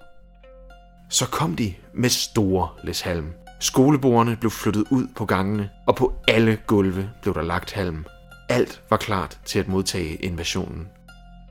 Så 1.09 1.25
kom 1.31 1.55
de 1.55 1.73
med 1.93 2.09
store 2.09 2.69
læshalm. 2.83 3.25
Skolebordene 3.59 4.35
blev 4.35 4.51
flyttet 4.51 4.85
ud 4.91 5.07
på 5.15 5.25
gangene, 5.25 5.69
og 5.87 5.95
på 5.95 6.13
alle 6.27 6.57
gulve 6.67 7.09
blev 7.21 7.33
der 7.33 7.41
lagt 7.41 7.71
halm. 7.71 8.05
Alt 8.49 8.81
var 8.89 8.97
klart 8.97 9.39
til 9.45 9.59
at 9.59 9.67
modtage 9.67 10.15
invasionen. 10.15 10.87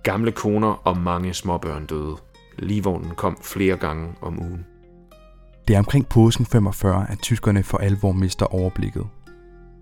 Gamle 0.03 0.33
koner 0.33 0.87
og 0.87 0.97
mange 0.97 1.35
småbørn 1.35 1.87
døde. 1.87 2.17
Livvognen 2.59 3.11
kom 3.15 3.39
flere 3.43 3.77
gange 3.77 4.15
om 4.23 4.41
ugen. 4.41 4.67
Det 5.69 5.75
er 5.75 5.79
omkring 5.79 6.09
påsken 6.09 6.47
45, 6.47 7.11
at 7.11 7.19
tyskerne 7.19 7.63
for 7.63 7.79
alvor 7.79 8.13
mister 8.13 8.47
overblikket. 8.47 9.07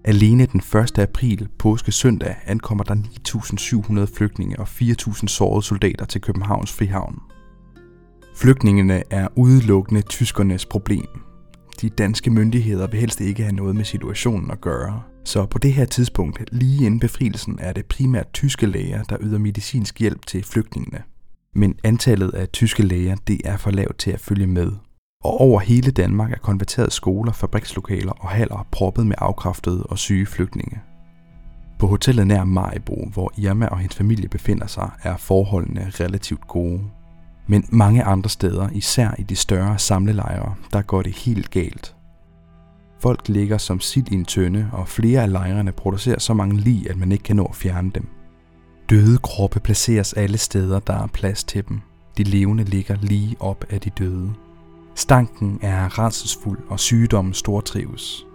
Alene 0.05 0.47
den 0.47 0.61
1. 0.61 0.99
april, 0.99 1.49
påske 1.59 1.93
søndag, 1.93 2.37
ankommer 2.47 2.85
der 2.85 2.95
9.700 2.95 4.17
flygtninge 4.17 4.59
og 4.59 4.69
4.000 4.69 5.27
sårede 5.27 5.63
soldater 5.63 6.05
til 6.05 6.21
Københavns 6.21 6.73
Frihavn. 6.73 7.19
Flygtningene 8.37 9.03
er 9.11 9.29
udelukkende 9.37 10.03
tyskernes 10.03 10.67
problem. 10.67 11.07
De 11.81 11.89
danske 11.89 12.31
myndigheder 12.31 12.87
vil 12.87 13.01
helst 13.01 13.21
ikke 13.21 13.43
have 13.43 13.55
noget 13.55 13.77
med 13.77 13.85
situationen 13.85 14.51
at 14.51 14.61
gøre. 14.61 15.03
Så 15.25 15.47
på 15.47 15.59
det 15.59 15.73
her 15.73 15.85
tidspunkt, 15.85 16.45
lige 16.53 16.87
inden 16.87 17.01
befrielsen, 17.01 17.59
er 17.61 17.73
det 17.73 17.87
primært 17.87 18.33
tyske 18.33 18.67
læger, 18.67 19.03
der 19.03 19.17
yder 19.21 19.39
medicinsk 19.39 20.01
hjælp 20.01 20.27
til 20.27 20.45
flygtningene. 20.45 21.03
Men 21.55 21.75
antallet 21.85 22.35
af 22.35 22.49
tyske 22.49 22.83
læger, 22.83 23.17
det 23.27 23.41
er 23.45 23.57
for 23.57 23.71
lavt 23.71 23.99
til 23.99 24.11
at 24.11 24.21
følge 24.21 24.47
med 24.47 24.73
og 25.25 25.41
over 25.41 25.61
hele 25.61 25.91
Danmark 25.91 26.33
er 26.33 26.39
konverteret 26.39 26.93
skoler, 26.93 27.33
fabrikslokaler 27.33 28.13
og 28.13 28.29
haller 28.29 28.67
proppet 28.71 29.07
med 29.07 29.17
afkræftede 29.19 29.83
og 29.83 29.99
syge 29.99 30.27
flygtninge. 30.27 30.81
På 31.79 31.87
hotellet 31.87 32.27
nær 32.27 32.45
Maribo, 32.45 33.09
hvor 33.13 33.33
Irma 33.37 33.67
og 33.67 33.79
hendes 33.79 33.97
familie 33.97 34.29
befinder 34.29 34.67
sig, 34.67 34.91
er 35.03 35.17
forholdene 35.17 35.91
relativt 36.01 36.49
gode. 36.49 36.81
Men 37.47 37.65
mange 37.69 38.05
andre 38.05 38.31
steder, 38.31 38.69
især 38.73 39.15
i 39.19 39.23
de 39.23 39.37
større 39.37 39.79
samlelejre, 39.79 40.55
der 40.73 40.83
går 40.83 41.03
det 41.03 41.13
helt 41.13 41.51
galt. 41.51 41.97
Folk 43.01 43.29
ligger 43.29 43.59
som 43.59 43.81
sild 43.81 44.13
i 44.13 44.15
en 44.15 44.25
tønde, 44.25 44.69
og 44.73 44.89
flere 44.89 45.23
af 45.23 45.33
lejrene 45.33 45.73
producerer 45.73 46.19
så 46.19 46.35
mange 46.35 46.57
lig, 46.57 46.91
at 46.91 46.97
man 46.97 47.13
ikke 47.13 47.25
kan 47.25 47.37
nå 47.37 47.45
at 47.45 47.55
fjerne 47.55 47.91
dem. 47.95 48.07
Døde 48.91 49.19
kroppe 49.19 49.61
placeres 49.61 50.13
alle 50.13 50.39
steder, 50.39 50.81
der 50.81 51.03
er 51.03 51.07
plads 51.07 51.45
til 51.45 51.69
dem. 51.69 51.81
De 52.19 52.23
levende 52.23 52.65
ligger 52.65 52.97
lige 53.01 53.37
op 53.41 53.65
af 53.71 53.81
de 53.81 53.91
døde. 53.91 54.35
Stanken 54.95 55.59
er 55.63 55.99
rædselsfuld, 55.99 56.59
og 56.69 56.81
sygdommen 56.81 57.35
stortrives. 57.35 58.27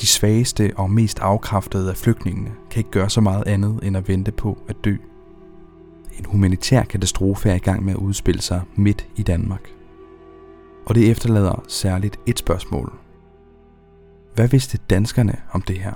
De 0.00 0.06
svageste 0.06 0.70
og 0.76 0.90
mest 0.90 1.20
afkræftede 1.20 1.90
af 1.90 1.96
flygtningene 1.96 2.50
kan 2.70 2.80
ikke 2.80 2.90
gøre 2.90 3.10
så 3.10 3.20
meget 3.20 3.48
andet 3.48 3.80
end 3.82 3.96
at 3.96 4.08
vente 4.08 4.32
på 4.32 4.58
at 4.68 4.76
dø. 4.84 4.96
En 6.18 6.24
humanitær 6.24 6.82
katastrofe 6.82 7.50
er 7.50 7.54
i 7.54 7.58
gang 7.58 7.84
med 7.84 7.92
at 7.92 7.98
udspille 7.98 8.40
sig 8.40 8.60
midt 8.76 9.08
i 9.16 9.22
Danmark. 9.22 9.70
Og 10.86 10.94
det 10.94 11.10
efterlader 11.10 11.64
særligt 11.68 12.20
et 12.26 12.38
spørgsmål. 12.38 12.92
Hvad 14.34 14.48
vidste 14.48 14.78
danskerne 14.90 15.32
om 15.52 15.62
det 15.62 15.78
her? 15.78 15.94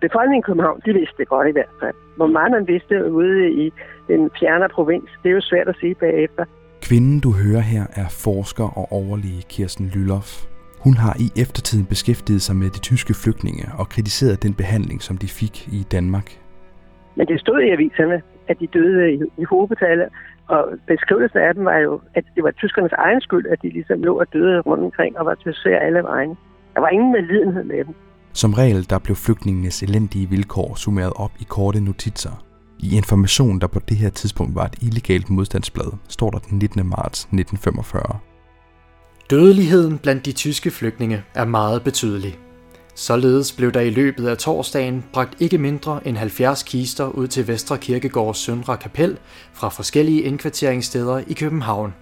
Befolkningen 0.00 0.42
i 0.42 0.46
København, 0.46 0.80
de 0.86 0.92
vidste 0.92 1.16
det 1.18 1.28
godt 1.28 1.48
i 1.48 1.52
hvert 1.52 1.74
fald. 1.80 1.94
Hvor 2.16 2.26
meget 2.26 2.50
man 2.50 2.66
vidste 2.66 3.12
ude 3.12 3.52
i 3.64 3.72
den 4.08 4.30
fjerne 4.40 4.68
provins, 4.68 5.10
det 5.22 5.28
er 5.30 5.34
jo 5.34 5.40
svært 5.40 5.68
at 5.68 5.76
sige 5.80 5.94
bagefter. 5.94 6.44
Kvinden, 6.92 7.20
du 7.20 7.30
hører 7.44 7.64
her, 7.74 7.84
er 8.02 8.08
forsker 8.24 8.68
og 8.78 8.86
overlæge 8.98 9.42
Kirsten 9.48 9.86
Lylloff. 9.94 10.30
Hun 10.84 10.94
har 11.04 11.14
i 11.24 11.28
eftertiden 11.42 11.86
beskæftiget 11.86 12.42
sig 12.42 12.56
med 12.56 12.70
de 12.76 12.80
tyske 12.90 13.14
flygtninge 13.22 13.64
og 13.80 13.88
kritiseret 13.88 14.42
den 14.42 14.54
behandling, 14.54 15.02
som 15.02 15.16
de 15.22 15.28
fik 15.40 15.54
i 15.78 15.80
Danmark. 15.92 16.28
Men 17.16 17.26
det 17.26 17.40
stod 17.40 17.58
i 17.60 17.70
aviserne, 17.76 18.22
at 18.48 18.56
de 18.60 18.66
døde 18.66 19.12
i, 19.14 19.16
i 19.42 19.44
og 20.48 20.62
beskrivelsen 20.86 21.38
af 21.38 21.54
dem 21.54 21.64
var 21.64 21.78
jo, 21.78 22.00
at 22.14 22.24
det 22.34 22.42
var 22.44 22.50
tyskernes 22.50 22.92
egen 22.92 23.20
skyld, 23.20 23.46
at 23.46 23.58
de 23.62 23.68
ligesom 23.68 24.02
lå 24.02 24.18
og 24.20 24.26
døde 24.32 24.60
rundt 24.60 24.84
omkring 24.84 25.18
og 25.18 25.26
var 25.26 25.34
til 25.34 25.68
alle 25.68 26.02
vegne. 26.02 26.36
Der 26.74 26.80
var 26.80 26.88
ingen 26.88 27.12
medlidenhed 27.12 27.64
med 27.64 27.84
dem. 27.84 27.94
Som 28.32 28.52
regel 28.52 28.90
der 28.90 28.98
blev 28.98 29.16
flygtningenes 29.16 29.82
elendige 29.82 30.26
vilkår 30.28 30.74
summeret 30.74 31.12
op 31.16 31.32
i 31.40 31.44
korte 31.48 31.80
notitser. 31.84 32.51
I 32.82 32.96
information, 32.96 33.58
der 33.60 33.66
på 33.66 33.80
det 33.88 33.96
her 33.96 34.10
tidspunkt 34.10 34.54
var 34.54 34.64
et 34.64 34.74
illegalt 34.80 35.30
modstandsblad, 35.30 35.92
står 36.08 36.30
der 36.30 36.38
den 36.38 36.58
19. 36.58 36.86
marts 36.86 37.20
1945. 37.20 38.18
Dødeligheden 39.30 39.98
blandt 39.98 40.26
de 40.26 40.32
tyske 40.32 40.70
flygtninge 40.70 41.22
er 41.34 41.44
meget 41.44 41.82
betydelig. 41.82 42.38
Således 42.94 43.52
blev 43.52 43.72
der 43.72 43.80
i 43.80 43.90
løbet 43.90 44.26
af 44.26 44.38
torsdagen 44.38 45.04
bragt 45.12 45.40
ikke 45.40 45.58
mindre 45.58 46.06
end 46.06 46.16
70 46.16 46.62
kister 46.62 47.06
ud 47.06 47.28
til 47.28 47.48
Vestre 47.48 47.78
Kirkegårds 47.78 48.38
Søndre 48.38 48.76
Kapel 48.76 49.18
fra 49.52 49.68
forskellige 49.68 50.22
indkvarteringssteder 50.22 51.22
i 51.26 51.32
København. 51.32 51.94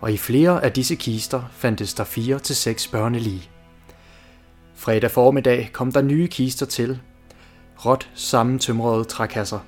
Og 0.00 0.12
i 0.12 0.16
flere 0.16 0.64
af 0.64 0.72
disse 0.72 0.94
kister 0.94 1.42
fandtes 1.52 1.94
der 1.94 2.04
4 2.04 2.38
til 2.38 2.56
seks 2.56 2.88
børnelige. 2.88 3.48
Fredag 4.74 5.10
formiddag 5.10 5.70
kom 5.72 5.92
der 5.92 6.02
nye 6.02 6.28
kister 6.28 6.66
til. 6.66 6.98
Råt 7.84 8.10
sammentømrede 8.14 9.04
trækasser. 9.04 9.58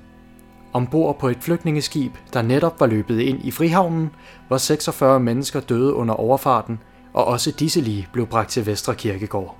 Ombord 0.73 1.19
på 1.19 1.27
et 1.27 1.37
flygtningeskib, 1.39 2.11
der 2.33 2.41
netop 2.41 2.79
var 2.79 2.87
løbet 2.87 3.19
ind 3.19 3.45
i 3.45 3.51
Frihavnen, 3.51 4.09
var 4.49 4.57
46 4.57 5.19
mennesker 5.19 5.59
døde 5.59 5.93
under 5.93 6.13
overfarten, 6.13 6.79
og 7.13 7.25
også 7.25 7.51
disse 7.51 7.81
lige 7.81 8.07
blev 8.13 8.27
bragt 8.27 8.49
til 8.49 8.65
Vestre 8.65 8.95
Kirkegård. 8.95 9.57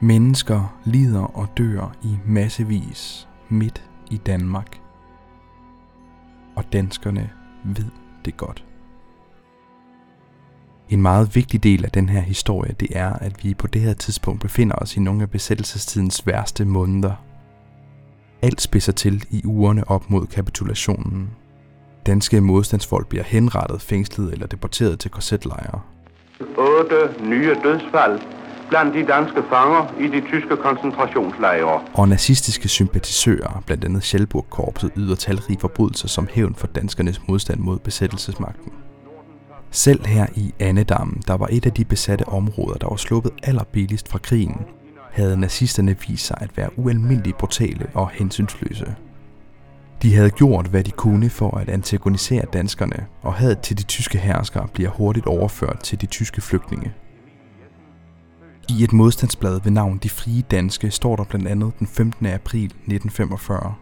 Mennesker 0.00 0.78
lider 0.84 1.36
og 1.36 1.48
dør 1.56 1.94
i 2.02 2.16
massevis 2.26 3.28
midt 3.48 3.82
i 4.10 4.16
Danmark. 4.16 4.80
Og 6.56 6.64
danskerne 6.72 7.30
ved 7.64 7.90
det 8.24 8.36
godt. 8.36 8.64
En 10.88 11.02
meget 11.02 11.34
vigtig 11.34 11.62
del 11.62 11.84
af 11.84 11.90
den 11.90 12.08
her 12.08 12.20
historie, 12.20 12.74
det 12.80 12.88
er, 12.90 13.12
at 13.12 13.44
vi 13.44 13.54
på 13.54 13.66
det 13.66 13.80
her 13.80 13.94
tidspunkt 13.94 14.40
befinder 14.40 14.76
os 14.76 14.96
i 14.96 15.00
nogle 15.00 15.22
af 15.22 15.30
besættelsestidens 15.30 16.26
værste 16.26 16.64
måneder. 16.64 17.14
Alt 18.42 18.60
spidser 18.60 18.92
til 18.92 19.24
i 19.30 19.42
ugerne 19.44 19.90
op 19.90 20.10
mod 20.10 20.26
kapitulationen. 20.26 21.30
Danske 22.06 22.40
modstandsfolk 22.40 23.06
bliver 23.06 23.24
henrettet, 23.24 23.82
fængslet 23.82 24.32
eller 24.32 24.46
deporteret 24.46 24.98
til 24.98 25.10
korsetlejre. 25.10 25.80
8 26.56 26.94
nye 27.24 27.56
dødsfald 27.64 28.20
blandt 28.68 28.94
de 28.94 29.06
danske 29.06 29.42
fanger 29.50 29.94
i 30.00 30.06
de 30.06 30.20
tyske 30.28 30.56
koncentrationslejre. 30.56 31.80
Og 31.94 32.08
nazistiske 32.08 32.68
sympatisører, 32.68 33.62
blandt 33.66 33.84
andet 33.84 34.02
Schelburg-korpset, 34.02 34.90
yder 34.96 35.14
talrige 35.14 35.60
forbrydelser 35.60 36.08
som 36.08 36.28
hævn 36.30 36.54
for 36.54 36.66
danskernes 36.66 37.20
modstand 37.28 37.60
mod 37.60 37.78
besættelsesmagten. 37.78 38.72
Selv 39.70 40.06
her 40.06 40.26
i 40.36 40.54
Annedammen, 40.60 41.22
der 41.26 41.34
var 41.34 41.48
et 41.50 41.66
af 41.66 41.72
de 41.72 41.84
besatte 41.84 42.28
områder, 42.28 42.78
der 42.78 42.88
var 42.88 42.96
sluppet 42.96 43.32
allerbilligst 43.42 44.08
fra 44.08 44.18
krigen, 44.18 44.56
havde 45.12 45.36
nazisterne 45.36 45.96
vist 46.08 46.26
sig 46.26 46.36
at 46.40 46.56
være 46.56 46.78
ualmindeligt 46.78 47.38
brutale 47.38 47.86
og 47.94 48.10
hensynsløse. 48.10 48.94
De 50.02 50.14
havde 50.14 50.30
gjort, 50.30 50.66
hvad 50.66 50.84
de 50.84 50.90
kunne 50.90 51.30
for 51.30 51.58
at 51.58 51.68
antagonisere 51.68 52.44
danskerne, 52.52 53.06
og 53.22 53.34
havde 53.34 53.54
til 53.54 53.78
de 53.78 53.82
tyske 53.82 54.18
herskere 54.18 54.68
bliver 54.74 54.90
hurtigt 54.90 55.26
overført 55.26 55.80
til 55.82 56.00
de 56.00 56.06
tyske 56.06 56.40
flygtninge. 56.40 56.92
I 58.68 58.84
et 58.84 58.92
modstandsblad 58.92 59.60
ved 59.60 59.72
navn 59.72 59.98
De 60.02 60.10
Frie 60.10 60.42
Danske 60.50 60.90
står 60.90 61.16
der 61.16 61.24
blandt 61.24 61.48
andet 61.48 61.72
den 61.78 61.86
15. 61.86 62.26
april 62.26 62.64
1945. 62.64 63.74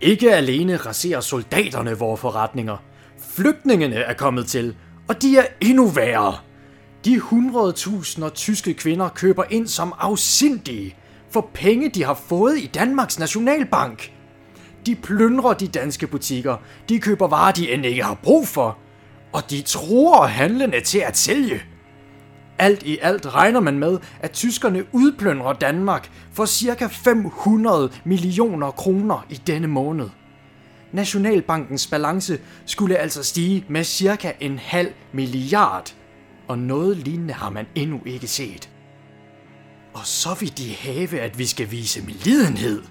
Ikke 0.00 0.34
alene 0.34 0.76
raserer 0.76 1.20
soldaterne 1.20 1.98
vores 1.98 2.20
forretninger. 2.20 2.76
Flygtningene 3.18 3.94
er 3.96 4.14
kommet 4.14 4.46
til, 4.46 4.76
og 5.08 5.22
de 5.22 5.38
er 5.38 5.44
endnu 5.60 5.86
værre. 5.86 6.34
De 7.06 7.16
100.000 7.16 8.28
tyske 8.28 8.74
kvinder 8.74 9.08
køber 9.08 9.44
ind 9.50 9.66
som 9.66 9.94
afsindige 9.98 10.96
for 11.30 11.50
penge, 11.54 11.88
de 11.88 12.04
har 12.04 12.14
fået 12.14 12.58
i 12.58 12.66
Danmarks 12.66 13.18
Nationalbank. 13.18 14.12
De 14.86 14.94
plyndrer 14.94 15.54
de 15.54 15.68
danske 15.68 16.06
butikker. 16.06 16.56
De 16.88 16.98
køber 16.98 17.28
varer, 17.28 17.52
de 17.52 17.72
end 17.72 17.86
ikke 17.86 18.04
har 18.04 18.14
brug 18.14 18.48
for. 18.48 18.78
Og 19.32 19.50
de 19.50 19.62
tror 19.62 20.26
handlende 20.26 20.80
til 20.80 20.98
at 20.98 21.16
sælge. 21.16 21.62
Alt 22.58 22.82
i 22.82 22.98
alt 23.02 23.34
regner 23.34 23.60
man 23.60 23.78
med, 23.78 23.98
at 24.20 24.32
tyskerne 24.32 24.84
udplyndrer 24.92 25.52
Danmark 25.52 26.10
for 26.32 26.46
ca. 26.46 26.86
500 26.86 27.90
millioner 28.04 28.70
kroner 28.70 29.26
i 29.30 29.40
denne 29.46 29.66
måned. 29.66 30.08
Nationalbankens 30.92 31.86
balance 31.86 32.38
skulle 32.66 32.96
altså 32.96 33.22
stige 33.22 33.64
med 33.68 33.84
cirka 33.84 34.32
en 34.40 34.58
halv 34.58 34.92
milliard, 35.12 35.94
og 36.48 36.58
noget 36.58 36.96
lignende 36.96 37.34
har 37.34 37.50
man 37.50 37.66
endnu 37.74 38.00
ikke 38.06 38.26
set. 38.26 38.70
Og 39.94 40.06
så 40.06 40.36
vil 40.40 40.58
de 40.58 40.74
have, 40.74 41.20
at 41.20 41.38
vi 41.38 41.46
skal 41.46 41.70
vise 41.70 42.02
medlidenhed. 42.04 42.82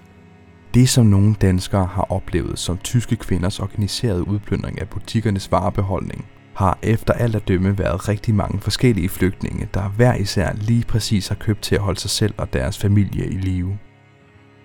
Det, 0.74 0.88
som 0.88 1.06
nogle 1.06 1.34
danskere 1.34 1.86
har 1.86 2.12
oplevet 2.12 2.58
som 2.58 2.78
tyske 2.78 3.16
kvinders 3.16 3.60
organiserede 3.60 4.28
udplyndring 4.28 4.80
af 4.80 4.88
butikkernes 4.88 5.52
varebeholdning, 5.52 6.26
har 6.54 6.78
efter 6.82 7.12
alt 7.12 7.36
at 7.36 7.48
dømme 7.48 7.78
været 7.78 8.08
rigtig 8.08 8.34
mange 8.34 8.60
forskellige 8.60 9.08
flygtninge, 9.08 9.68
der 9.74 9.88
hver 9.88 10.14
især 10.14 10.52
lige 10.52 10.84
præcis 10.84 11.28
har 11.28 11.34
købt 11.34 11.62
til 11.62 11.74
at 11.74 11.80
holde 11.80 12.00
sig 12.00 12.10
selv 12.10 12.34
og 12.36 12.52
deres 12.52 12.78
familie 12.78 13.26
i 13.26 13.36
live. 13.36 13.78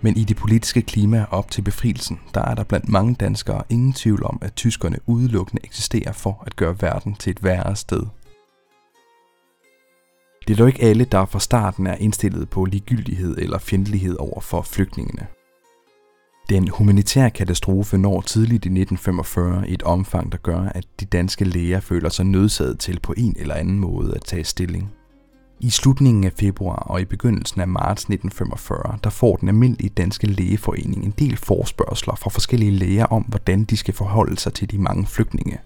Men 0.01 0.17
i 0.17 0.23
det 0.23 0.38
politiske 0.38 0.82
klima 0.82 1.25
op 1.32 1.51
til 1.51 1.62
befrielsen, 1.62 2.19
der 2.34 2.41
er 2.41 2.56
der 2.56 2.63
blandt 2.63 2.89
mange 2.89 3.15
danskere 3.15 3.63
ingen 3.69 3.93
tvivl 3.93 4.23
om, 4.23 4.39
at 4.41 4.56
tyskerne 4.56 4.97
udelukkende 5.06 5.65
eksisterer 5.65 6.12
for 6.12 6.43
at 6.45 6.56
gøre 6.56 6.75
verden 6.82 7.15
til 7.15 7.32
et 7.32 7.43
værre 7.43 7.75
sted. 7.75 8.04
Det 10.52 10.58
er 10.58 10.64
dog 10.64 10.68
ikke 10.68 10.84
alle, 10.84 11.06
der 11.06 11.26
fra 11.26 11.40
starten 11.40 11.88
er 11.88 11.96
indstillet 11.96 12.50
på 12.50 12.66
ligegyldighed 12.66 13.38
eller 13.38 13.58
fjendtlighed 13.58 14.16
over 14.20 14.42
for 14.42 14.62
flygtningene. 14.62 15.28
Den 16.50 16.68
humanitære 16.68 17.30
katastrofe 17.30 17.98
når 17.98 18.22
tidligt 18.22 18.66
i 18.66 18.70
1945 18.70 19.70
i 19.70 19.74
et 19.74 19.84
omfang, 19.84 20.32
der 20.32 20.38
gør, 20.38 20.60
at 20.60 20.86
de 21.00 21.06
danske 21.06 21.46
læger 21.46 21.80
føler 21.80 22.10
sig 22.10 22.26
nødsaget 22.26 22.80
til 22.80 23.00
på 23.00 23.14
en 23.18 23.36
eller 23.40 23.56
anden 23.56 23.80
måde 23.80 24.16
at 24.16 24.24
tage 24.24 24.44
stilling. 24.44 24.92
I 25.60 25.70
slutningen 25.70 26.24
af 26.24 26.34
februar 26.40 26.76
og 26.76 27.02
i 27.02 27.06
begyndelsen 27.06 27.62
af 27.62 27.68
marts 27.68 28.02
1945, 28.02 28.98
der 29.04 29.10
får 29.10 29.36
den 29.36 29.48
almindelige 29.48 29.90
danske 29.90 30.28
lægeforening 30.28 31.06
en 31.06 31.14
del 31.20 31.38
forspørgseler 31.38 32.16
fra 32.16 32.30
forskellige 32.30 32.72
læger 32.72 33.06
om, 33.06 33.22
hvordan 33.24 33.64
de 33.64 33.78
skal 33.78 33.94
forholde 33.94 34.40
sig 34.40 34.54
til 34.54 34.72
de 34.72 34.78
mange 34.78 35.06
flygtninge. 35.06 35.58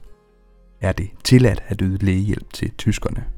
Er 0.81 0.91
det 0.91 1.09
tilladt 1.23 1.63
at 1.67 1.77
yde 1.81 2.05
lægehjælp 2.05 2.53
til 2.53 2.71
tyskerne? 2.71 3.34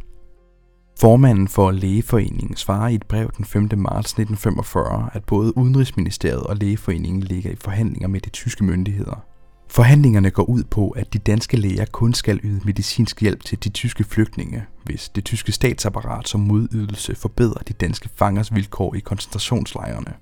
Formanden 0.99 1.47
for 1.47 1.71
Lægeforeningen 1.71 2.55
svarer 2.55 2.87
i 2.87 2.95
et 2.95 3.05
brev 3.05 3.31
den 3.37 3.45
5. 3.45 3.61
marts 3.61 4.11
1945, 4.11 5.09
at 5.13 5.23
både 5.23 5.57
Udenrigsministeriet 5.57 6.43
og 6.43 6.57
Lægeforeningen 6.57 7.23
ligger 7.23 7.51
i 7.51 7.55
forhandlinger 7.55 8.07
med 8.07 8.19
de 8.19 8.29
tyske 8.29 8.63
myndigheder. 8.63 9.25
Forhandlingerne 9.69 10.29
går 10.29 10.43
ud 10.43 10.63
på, 10.63 10.89
at 10.89 11.13
de 11.13 11.19
danske 11.19 11.57
læger 11.57 11.85
kun 11.85 12.13
skal 12.13 12.39
yde 12.43 12.61
medicinsk 12.65 13.21
hjælp 13.21 13.43
til 13.43 13.63
de 13.63 13.69
tyske 13.69 14.03
flygtninge, 14.03 14.65
hvis 14.85 15.09
det 15.09 15.25
tyske 15.25 15.51
statsapparat 15.51 16.27
som 16.27 16.41
modydelse 16.41 17.15
forbedrer 17.15 17.63
de 17.67 17.73
danske 17.73 18.09
fangers 18.15 18.55
vilkår 18.55 18.95
i 18.95 18.99
koncentrationslejrene. 18.99 20.13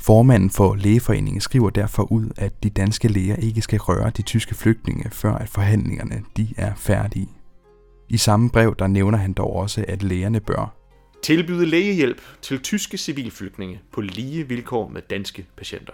Formanden 0.00 0.50
for 0.50 0.74
Lægeforeningen 0.74 1.40
skriver 1.40 1.70
derfor 1.70 2.12
ud, 2.12 2.30
at 2.36 2.62
de 2.62 2.70
danske 2.70 3.08
læger 3.08 3.36
ikke 3.36 3.62
skal 3.62 3.78
røre 3.78 4.10
de 4.10 4.22
tyske 4.22 4.54
flygtninge, 4.54 5.10
før 5.10 5.34
at 5.34 5.48
forhandlingerne 5.48 6.22
de 6.36 6.48
er 6.56 6.72
færdige. 6.76 7.39
I 8.10 8.16
samme 8.16 8.50
brev 8.50 8.74
der 8.78 8.86
nævner 8.86 9.18
han 9.18 9.32
dog 9.32 9.56
også, 9.56 9.84
at 9.88 10.02
lægerne 10.02 10.40
bør 10.40 10.76
tilbyde 11.22 11.66
lægehjælp 11.66 12.20
til 12.42 12.60
tyske 12.60 12.98
civilflygtninge 12.98 13.80
på 13.92 14.00
lige 14.00 14.48
vilkår 14.48 14.88
med 14.88 15.02
danske 15.10 15.46
patienter. 15.56 15.92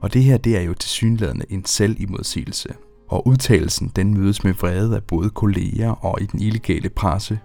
Og 0.00 0.14
det 0.14 0.24
her 0.24 0.36
det 0.36 0.56
er 0.56 0.60
jo 0.60 0.74
tilsyneladende 0.74 1.46
en 1.48 1.64
selvimodsigelse. 1.64 2.74
Og 3.08 3.26
udtalelsen 3.26 3.92
den 3.96 4.14
mødes 4.14 4.44
med 4.44 4.52
vrede 4.52 4.96
af 4.96 5.04
både 5.04 5.30
kolleger 5.30 5.90
og 5.90 6.22
i 6.22 6.26
den 6.26 6.40
illegale 6.40 6.88
presse. 6.88 7.38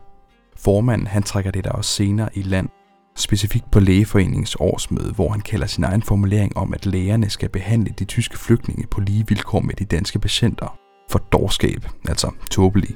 Formanden 0.57 1.07
han 1.07 1.23
trækker 1.23 1.51
det 1.51 1.63
der 1.63 1.71
også 1.71 1.91
senere 1.91 2.29
i 2.33 2.41
land, 2.41 2.69
specifikt 3.15 3.71
på 3.71 3.79
Lægeforeningens 3.79 4.55
årsmøde, 4.59 5.13
hvor 5.13 5.29
han 5.29 5.41
kalder 5.41 5.67
sin 5.67 5.83
egen 5.83 6.03
formulering 6.03 6.57
om, 6.57 6.73
at 6.73 6.85
lægerne 6.85 7.29
skal 7.29 7.49
behandle 7.49 7.93
de 7.99 8.05
tyske 8.05 8.37
flygtninge 8.37 8.87
på 8.91 9.01
lige 9.01 9.27
vilkår 9.27 9.59
med 9.59 9.75
de 9.75 9.85
danske 9.85 10.19
patienter. 10.19 10.77
For 11.11 11.19
dårskab, 11.19 11.85
altså 12.07 12.31
tåbelig. 12.51 12.95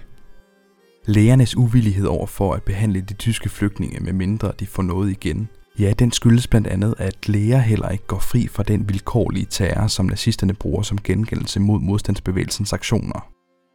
Lægernes 1.06 1.58
uvillighed 1.58 2.06
over 2.06 2.28
for 2.28 2.54
at 2.54 2.64
behandle 2.64 3.02
de 3.02 3.14
tyske 3.14 3.50
flygtninge 3.50 4.00
med 4.00 4.14
mindre 4.14 4.52
de 4.60 4.68
får 4.68 4.84
noget 4.84 5.12
igen, 5.12 5.50
ja, 5.80 5.94
den 6.00 6.12
skyldes 6.12 6.48
blandt 6.48 6.68
andet, 6.68 6.96
at 6.98 7.30
læger 7.30 7.58
heller 7.58 7.90
ikke 7.90 8.08
går 8.08 8.20
fri 8.20 8.48
fra 8.48 8.64
den 8.64 8.90
vilkårlige 8.90 9.46
terror, 9.50 9.88
som 9.88 10.06
nazisterne 10.06 10.54
bruger 10.54 10.82
som 10.82 10.98
gengældelse 11.04 11.60
mod 11.60 11.80
modstandsbevægelsens 11.80 12.74
aktioner. 12.74 13.30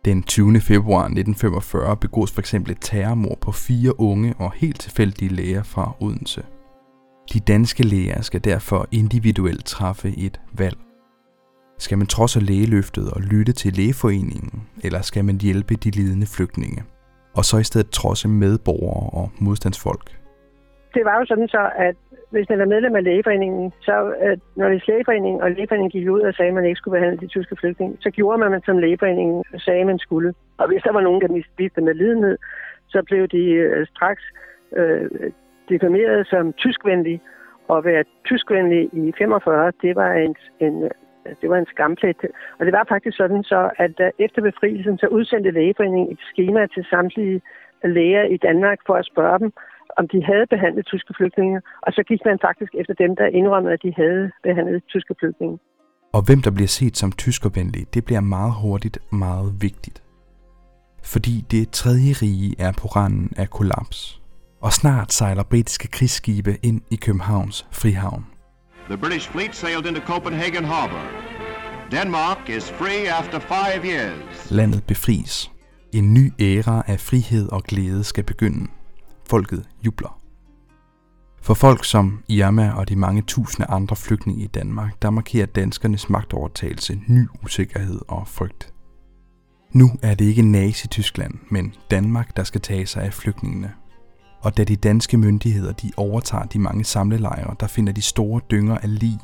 Den 0.04 0.22
20. 0.22 0.60
februar 0.60 1.02
1945 1.02 1.96
begås 1.96 2.30
for 2.30 2.40
eksempel 2.40 2.72
et 2.72 2.78
terrormord 2.80 3.38
på 3.40 3.52
fire 3.52 4.00
unge 4.00 4.34
og 4.38 4.52
helt 4.52 4.80
tilfældige 4.80 5.28
læger 5.28 5.62
fra 5.62 5.96
Odense. 6.00 6.42
De 7.32 7.40
danske 7.40 7.82
læger 7.82 8.22
skal 8.22 8.44
derfor 8.44 8.88
individuelt 8.92 9.64
træffe 9.64 10.14
et 10.18 10.40
valg. 10.52 10.76
Skal 11.78 11.98
man 11.98 12.06
trodse 12.06 12.40
lægeløftet 12.40 13.10
og 13.10 13.20
lytte 13.20 13.52
til 13.52 13.72
lægeforeningen, 13.72 14.62
eller 14.82 15.02
skal 15.02 15.24
man 15.24 15.40
hjælpe 15.40 15.74
de 15.74 15.90
lidende 15.90 16.26
flygtninge? 16.26 16.82
Og 17.36 17.44
så 17.44 17.58
i 17.58 17.64
stedet 17.64 17.90
trodse 17.90 18.28
medborgere 18.28 19.10
og 19.20 19.30
modstandsfolk. 19.40 20.06
det 20.94 21.04
var 21.04 21.18
jo 21.18 21.24
sådan 21.26 21.48
så, 21.48 21.70
at 21.76 21.96
hvis 22.30 22.48
man 22.48 22.58
var 22.58 22.64
medlem 22.74 22.96
af 22.96 23.04
lægeforeningen, 23.04 23.72
så 23.80 24.14
når 24.56 24.68
det 24.68 24.88
lægeforeningen, 24.88 25.42
og 25.42 25.50
lægeforeningen 25.50 25.90
gik 25.90 26.10
ud 26.10 26.20
og 26.20 26.34
sagde, 26.34 26.48
at 26.48 26.54
man 26.54 26.64
ikke 26.64 26.78
skulle 26.78 26.98
behandle 26.98 27.20
de 27.20 27.26
tyske 27.26 27.56
flygtninge, 27.60 27.96
så 28.00 28.10
gjorde 28.10 28.38
man, 28.38 28.62
som 28.64 28.78
lægeforeningen 28.78 29.44
sagde, 29.58 29.84
man 29.84 29.98
skulle. 29.98 30.34
Og 30.58 30.68
hvis 30.68 30.82
der 30.82 30.92
var 30.92 31.00
nogen, 31.00 31.20
der 31.20 31.42
viste 31.58 31.80
med 31.80 31.94
lidenhed, 31.94 32.36
så 32.88 33.02
blev 33.02 33.28
de 33.28 33.44
øh, 33.64 33.86
straks 33.86 34.22
øh, 34.76 35.10
defineret 35.68 36.26
som 36.26 36.52
tyskvenlige. 36.52 37.20
Og 37.68 37.78
at 37.78 37.84
være 37.84 38.04
tyskvenlig 38.24 38.82
i 38.92 39.12
45, 39.18 39.72
det 39.82 39.96
var 39.96 40.12
en, 40.12 40.36
en 40.60 40.90
det 41.40 41.50
var 41.50 41.58
en 41.58 41.72
skamplet. 41.74 42.20
Og 42.58 42.66
det 42.66 42.72
var 42.72 42.84
faktisk 42.88 43.16
sådan 43.16 43.42
så, 43.42 43.70
at 43.78 43.96
øh, 44.00 44.10
efter 44.18 44.42
befrielsen, 44.42 44.98
så 44.98 45.06
udsendte 45.06 45.50
lægeforeningen 45.50 46.12
et 46.12 46.20
schema 46.30 46.66
til 46.66 46.84
samtlige 46.90 47.40
læger 47.84 48.24
i 48.34 48.36
Danmark 48.36 48.78
for 48.86 48.94
at 48.94 49.06
spørge 49.12 49.38
dem, 49.38 49.52
om 49.98 50.08
de 50.08 50.24
havde 50.24 50.46
behandlet 50.46 50.86
tyske 50.86 51.14
flygtninge, 51.16 51.60
og 51.82 51.92
så 51.92 52.02
gik 52.02 52.20
man 52.24 52.38
faktisk 52.46 52.72
efter 52.80 52.94
dem, 52.94 53.16
der 53.16 53.26
indrømmede, 53.26 53.74
at 53.74 53.82
de 53.82 53.92
havde 53.96 54.30
behandlet 54.42 54.82
tyske 54.88 55.14
flygtninge. 55.20 55.58
Og 56.12 56.22
hvem 56.26 56.40
der 56.42 56.50
bliver 56.50 56.72
set 56.78 56.96
som 56.96 57.12
tyskervenlige, 57.12 57.86
det 57.94 58.04
bliver 58.04 58.20
meget 58.20 58.54
hurtigt 58.62 58.98
meget 59.12 59.52
vigtigt. 59.60 60.02
Fordi 61.12 61.44
det 61.50 61.70
tredje 61.70 62.12
rige 62.22 62.54
er 62.58 62.72
på 62.80 62.86
randen 62.96 63.32
af 63.36 63.50
kollaps. 63.50 64.20
Og 64.60 64.72
snart 64.72 65.12
sejler 65.12 65.42
britiske 65.50 65.88
krigsskibe 65.88 66.50
ind 66.62 66.80
i 66.90 66.96
Københavns 66.96 67.66
frihavn. 67.72 68.33
The 68.88 68.96
British 68.96 69.28
fleet 69.28 69.54
sailed 69.54 69.86
into 69.86 70.00
Copenhagen 70.00 70.64
harbor. 70.64 71.02
Denmark 71.90 72.50
is 72.50 72.70
free 72.70 73.08
after 73.08 73.38
five 73.38 73.84
years. 73.84 74.50
Landet 74.50 74.84
befries. 74.84 75.50
En 75.92 76.14
ny 76.14 76.32
æra 76.40 76.82
af 76.86 77.00
frihed 77.00 77.48
og 77.48 77.62
glæde 77.62 78.04
skal 78.04 78.24
begynde. 78.24 78.66
Folket 79.30 79.68
jubler. 79.84 80.20
For 81.42 81.54
folk 81.54 81.84
som 81.84 82.22
Irma 82.28 82.72
og 82.72 82.88
de 82.88 82.96
mange 82.96 83.22
tusinde 83.22 83.70
andre 83.70 83.96
flygtninge 83.96 84.44
i 84.44 84.46
Danmark, 84.46 85.02
der 85.02 85.10
markerer 85.10 85.46
danskernes 85.46 86.10
magtovertagelse 86.10 87.00
ny 87.06 87.28
usikkerhed 87.44 88.00
og 88.08 88.28
frygt. 88.28 88.72
Nu 89.72 89.90
er 90.02 90.14
det 90.14 90.24
ikke 90.24 90.42
Nazi-Tyskland, 90.42 91.34
men 91.50 91.74
Danmark, 91.90 92.36
der 92.36 92.44
skal 92.44 92.60
tage 92.60 92.86
sig 92.86 93.02
af 93.02 93.12
flygtningene. 93.12 93.72
Og 94.44 94.56
da 94.56 94.64
de 94.64 94.76
danske 94.76 95.16
myndigheder 95.16 95.72
de 95.72 95.90
overtager 95.96 96.44
de 96.44 96.58
mange 96.58 96.84
samlelejre, 96.84 97.56
der 97.60 97.66
finder 97.66 97.92
de 97.92 98.02
store 98.02 98.40
dynger 98.50 98.78
af 98.78 98.98
lig, 98.98 99.18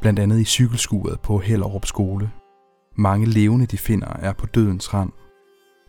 blandt 0.00 0.18
andet 0.18 0.40
i 0.40 0.44
cykelskuret 0.44 1.20
på 1.20 1.38
Hellerup 1.38 1.86
skole. 1.86 2.30
Mange 2.96 3.26
levende 3.26 3.66
de 3.66 3.78
finder 3.78 4.08
er 4.08 4.32
på 4.32 4.46
dødens 4.46 4.94
rand, 4.94 5.12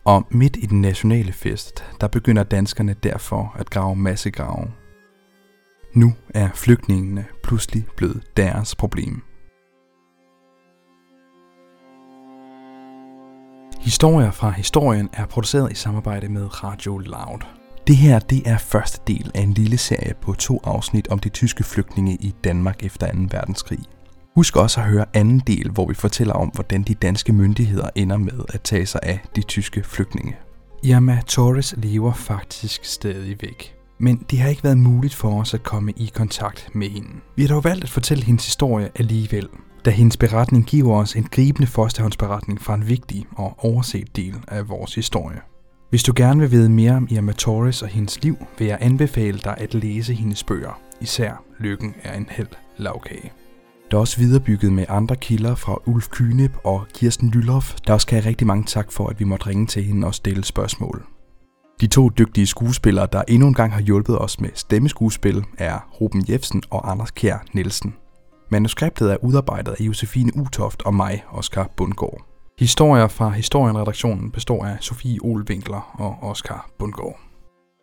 og 0.04 0.26
midt 0.30 0.56
i 0.56 0.66
den 0.66 0.80
nationale 0.80 1.32
fest, 1.32 1.84
der 2.00 2.08
begynder 2.08 2.42
danskerne 2.42 2.94
derfor 3.02 3.56
at 3.58 3.70
grave 3.70 3.96
massegrave. 3.96 4.70
Nu 5.94 6.12
er 6.34 6.48
flygtningene 6.54 7.24
pludselig 7.42 7.86
blevet 7.96 8.22
deres 8.36 8.74
problem. 8.74 9.22
Historier 13.80 14.30
fra 14.30 14.50
historien 14.50 15.08
er 15.12 15.26
produceret 15.26 15.72
i 15.72 15.74
samarbejde 15.74 16.28
med 16.28 16.64
Radio 16.64 16.98
Loud. 16.98 17.63
Det 17.86 17.96
her 17.96 18.18
det 18.18 18.42
er 18.48 18.58
første 18.58 19.00
del 19.06 19.30
af 19.34 19.40
en 19.40 19.52
lille 19.52 19.78
serie 19.78 20.14
på 20.22 20.34
to 20.34 20.60
afsnit 20.64 21.08
om 21.08 21.18
de 21.18 21.28
tyske 21.28 21.64
flygtninge 21.64 22.14
i 22.20 22.34
Danmark 22.44 22.84
efter 22.84 23.06
2. 23.12 23.18
verdenskrig. 23.30 23.78
Husk 24.34 24.56
også 24.56 24.80
at 24.80 24.86
høre 24.86 25.04
anden 25.14 25.38
del, 25.38 25.70
hvor 25.70 25.86
vi 25.86 25.94
fortæller 25.94 26.34
om, 26.34 26.48
hvordan 26.48 26.82
de 26.82 26.94
danske 26.94 27.32
myndigheder 27.32 27.90
ender 27.94 28.16
med 28.16 28.44
at 28.48 28.60
tage 28.62 28.86
sig 28.86 29.00
af 29.02 29.18
de 29.36 29.42
tyske 29.42 29.82
flygtninge. 29.82 30.36
Irma 30.82 31.20
Torres 31.26 31.74
lever 31.76 32.12
faktisk 32.12 32.84
stadig 32.84 33.36
væk. 33.40 33.74
Men 33.98 34.24
det 34.30 34.38
har 34.38 34.48
ikke 34.48 34.64
været 34.64 34.78
muligt 34.78 35.14
for 35.14 35.40
os 35.40 35.54
at 35.54 35.62
komme 35.62 35.92
i 35.96 36.10
kontakt 36.14 36.68
med 36.74 36.88
hende. 36.88 37.08
Vi 37.36 37.42
har 37.42 37.48
dog 37.48 37.64
valgt 37.64 37.84
at 37.84 37.90
fortælle 37.90 38.24
hendes 38.24 38.44
historie 38.44 38.90
alligevel, 38.94 39.48
da 39.84 39.90
hendes 39.90 40.16
beretning 40.16 40.66
giver 40.66 40.94
os 40.94 41.16
en 41.16 41.24
gribende 41.24 41.66
førstehåndsberetning 41.66 42.60
fra 42.60 42.74
en 42.74 42.88
vigtig 42.88 43.26
og 43.36 43.54
overset 43.58 44.16
del 44.16 44.34
af 44.48 44.68
vores 44.68 44.94
historie. 44.94 45.40
Hvis 45.94 46.02
du 46.02 46.12
gerne 46.16 46.40
vil 46.40 46.50
vide 46.50 46.68
mere 46.68 46.92
om 46.92 47.08
Irma 47.10 47.32
Torres 47.32 47.82
og 47.82 47.88
hendes 47.88 48.22
liv, 48.22 48.36
vil 48.58 48.66
jeg 48.66 48.78
anbefale 48.80 49.38
dig 49.38 49.54
at 49.58 49.74
læse 49.74 50.14
hendes 50.14 50.44
bøger, 50.44 50.80
især 51.00 51.42
Lykken 51.58 51.94
er 52.02 52.16
en 52.16 52.26
held 52.30 52.48
lavkage. 52.76 53.32
Der 53.90 53.96
er 53.96 54.00
også 54.00 54.18
viderebygget 54.18 54.72
med 54.72 54.84
andre 54.88 55.16
kilder 55.16 55.54
fra 55.54 55.78
Ulf 55.86 56.08
Kynep 56.08 56.52
og 56.64 56.86
Kirsten 56.94 57.30
Lylhoff, 57.30 57.74
der 57.86 57.92
også 57.92 58.04
skal 58.04 58.20
have 58.20 58.28
rigtig 58.28 58.46
mange 58.46 58.64
tak 58.64 58.92
for, 58.92 59.08
at 59.08 59.20
vi 59.20 59.24
måtte 59.24 59.46
ringe 59.46 59.66
til 59.66 59.84
hende 59.84 60.06
og 60.06 60.14
stille 60.14 60.44
spørgsmål. 60.44 61.04
De 61.80 61.86
to 61.86 62.08
dygtige 62.18 62.46
skuespillere, 62.46 63.08
der 63.12 63.22
endnu 63.28 63.48
en 63.48 63.54
gang 63.54 63.72
har 63.72 63.80
hjulpet 63.80 64.18
os 64.18 64.40
med 64.40 64.50
stemmeskuespil, 64.54 65.44
er 65.58 65.88
Ruben 66.00 66.24
Jefsen 66.28 66.62
og 66.70 66.90
Anders 66.90 67.10
Kjær 67.10 67.44
Nielsen. 67.52 67.94
Manuskriptet 68.50 69.12
er 69.12 69.24
udarbejdet 69.24 69.72
af 69.72 69.84
Josefine 69.84 70.36
Utoft 70.36 70.82
og 70.82 70.94
mig, 70.94 71.24
Oskar 71.32 71.70
Bundgaard. 71.76 72.33
Historier 72.58 73.08
fra 73.08 73.30
Historienredaktionen 73.30 74.30
består 74.30 74.64
af 74.64 74.76
Sofie 74.80 75.18
Olvinkler 75.22 76.00
og 76.00 76.30
Oskar 76.30 76.70
Bundgaard. 76.78 77.20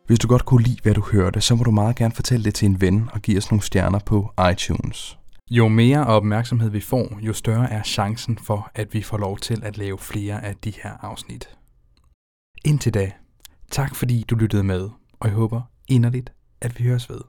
Hvis 0.08 0.20
du 0.20 0.28
godt 0.28 0.46
kunne 0.46 0.64
lide, 0.64 0.78
hvad 0.84 0.94
du 0.94 1.02
hørte, 1.12 1.42
så 1.42 1.56
må 1.56 1.64
du 1.64 1.72
meget 1.72 1.96
gerne 1.96 2.14
fortælle 2.14 2.44
det 2.44 2.56
til 2.56 2.66
en 2.66 2.82
ven 2.82 3.10
og 3.14 3.22
give 3.22 3.38
os 3.38 3.52
nogle 3.52 3.64
stjerner 3.64 4.00
på 4.00 4.32
iTunes. 4.52 5.18
Jo 5.50 5.68
mere 5.68 6.08
opmærksomhed 6.08 6.70
vi 6.70 6.82
får, 6.82 7.20
jo 7.22 7.34
større 7.34 7.72
er 7.72 7.84
chancen 7.84 8.38
for, 8.38 8.72
at 8.76 8.94
vi 8.94 9.02
får 9.02 9.18
lov 9.18 9.38
til 9.38 9.64
at 9.64 9.78
lave 9.78 9.98
flere 9.98 10.46
af 10.46 10.56
de 10.56 10.74
her 10.84 10.92
afsnit. 11.02 11.50
Indtil 12.66 12.94
da, 12.94 13.12
tak 13.72 13.96
fordi 13.96 14.26
du 14.30 14.36
lyttede 14.36 14.64
med, 14.64 14.90
og 15.20 15.28
jeg 15.28 15.36
håber 15.36 15.62
inderligt, 15.88 16.34
at 16.62 16.80
vi 16.80 16.84
høres 16.84 17.10
ved. 17.10 17.22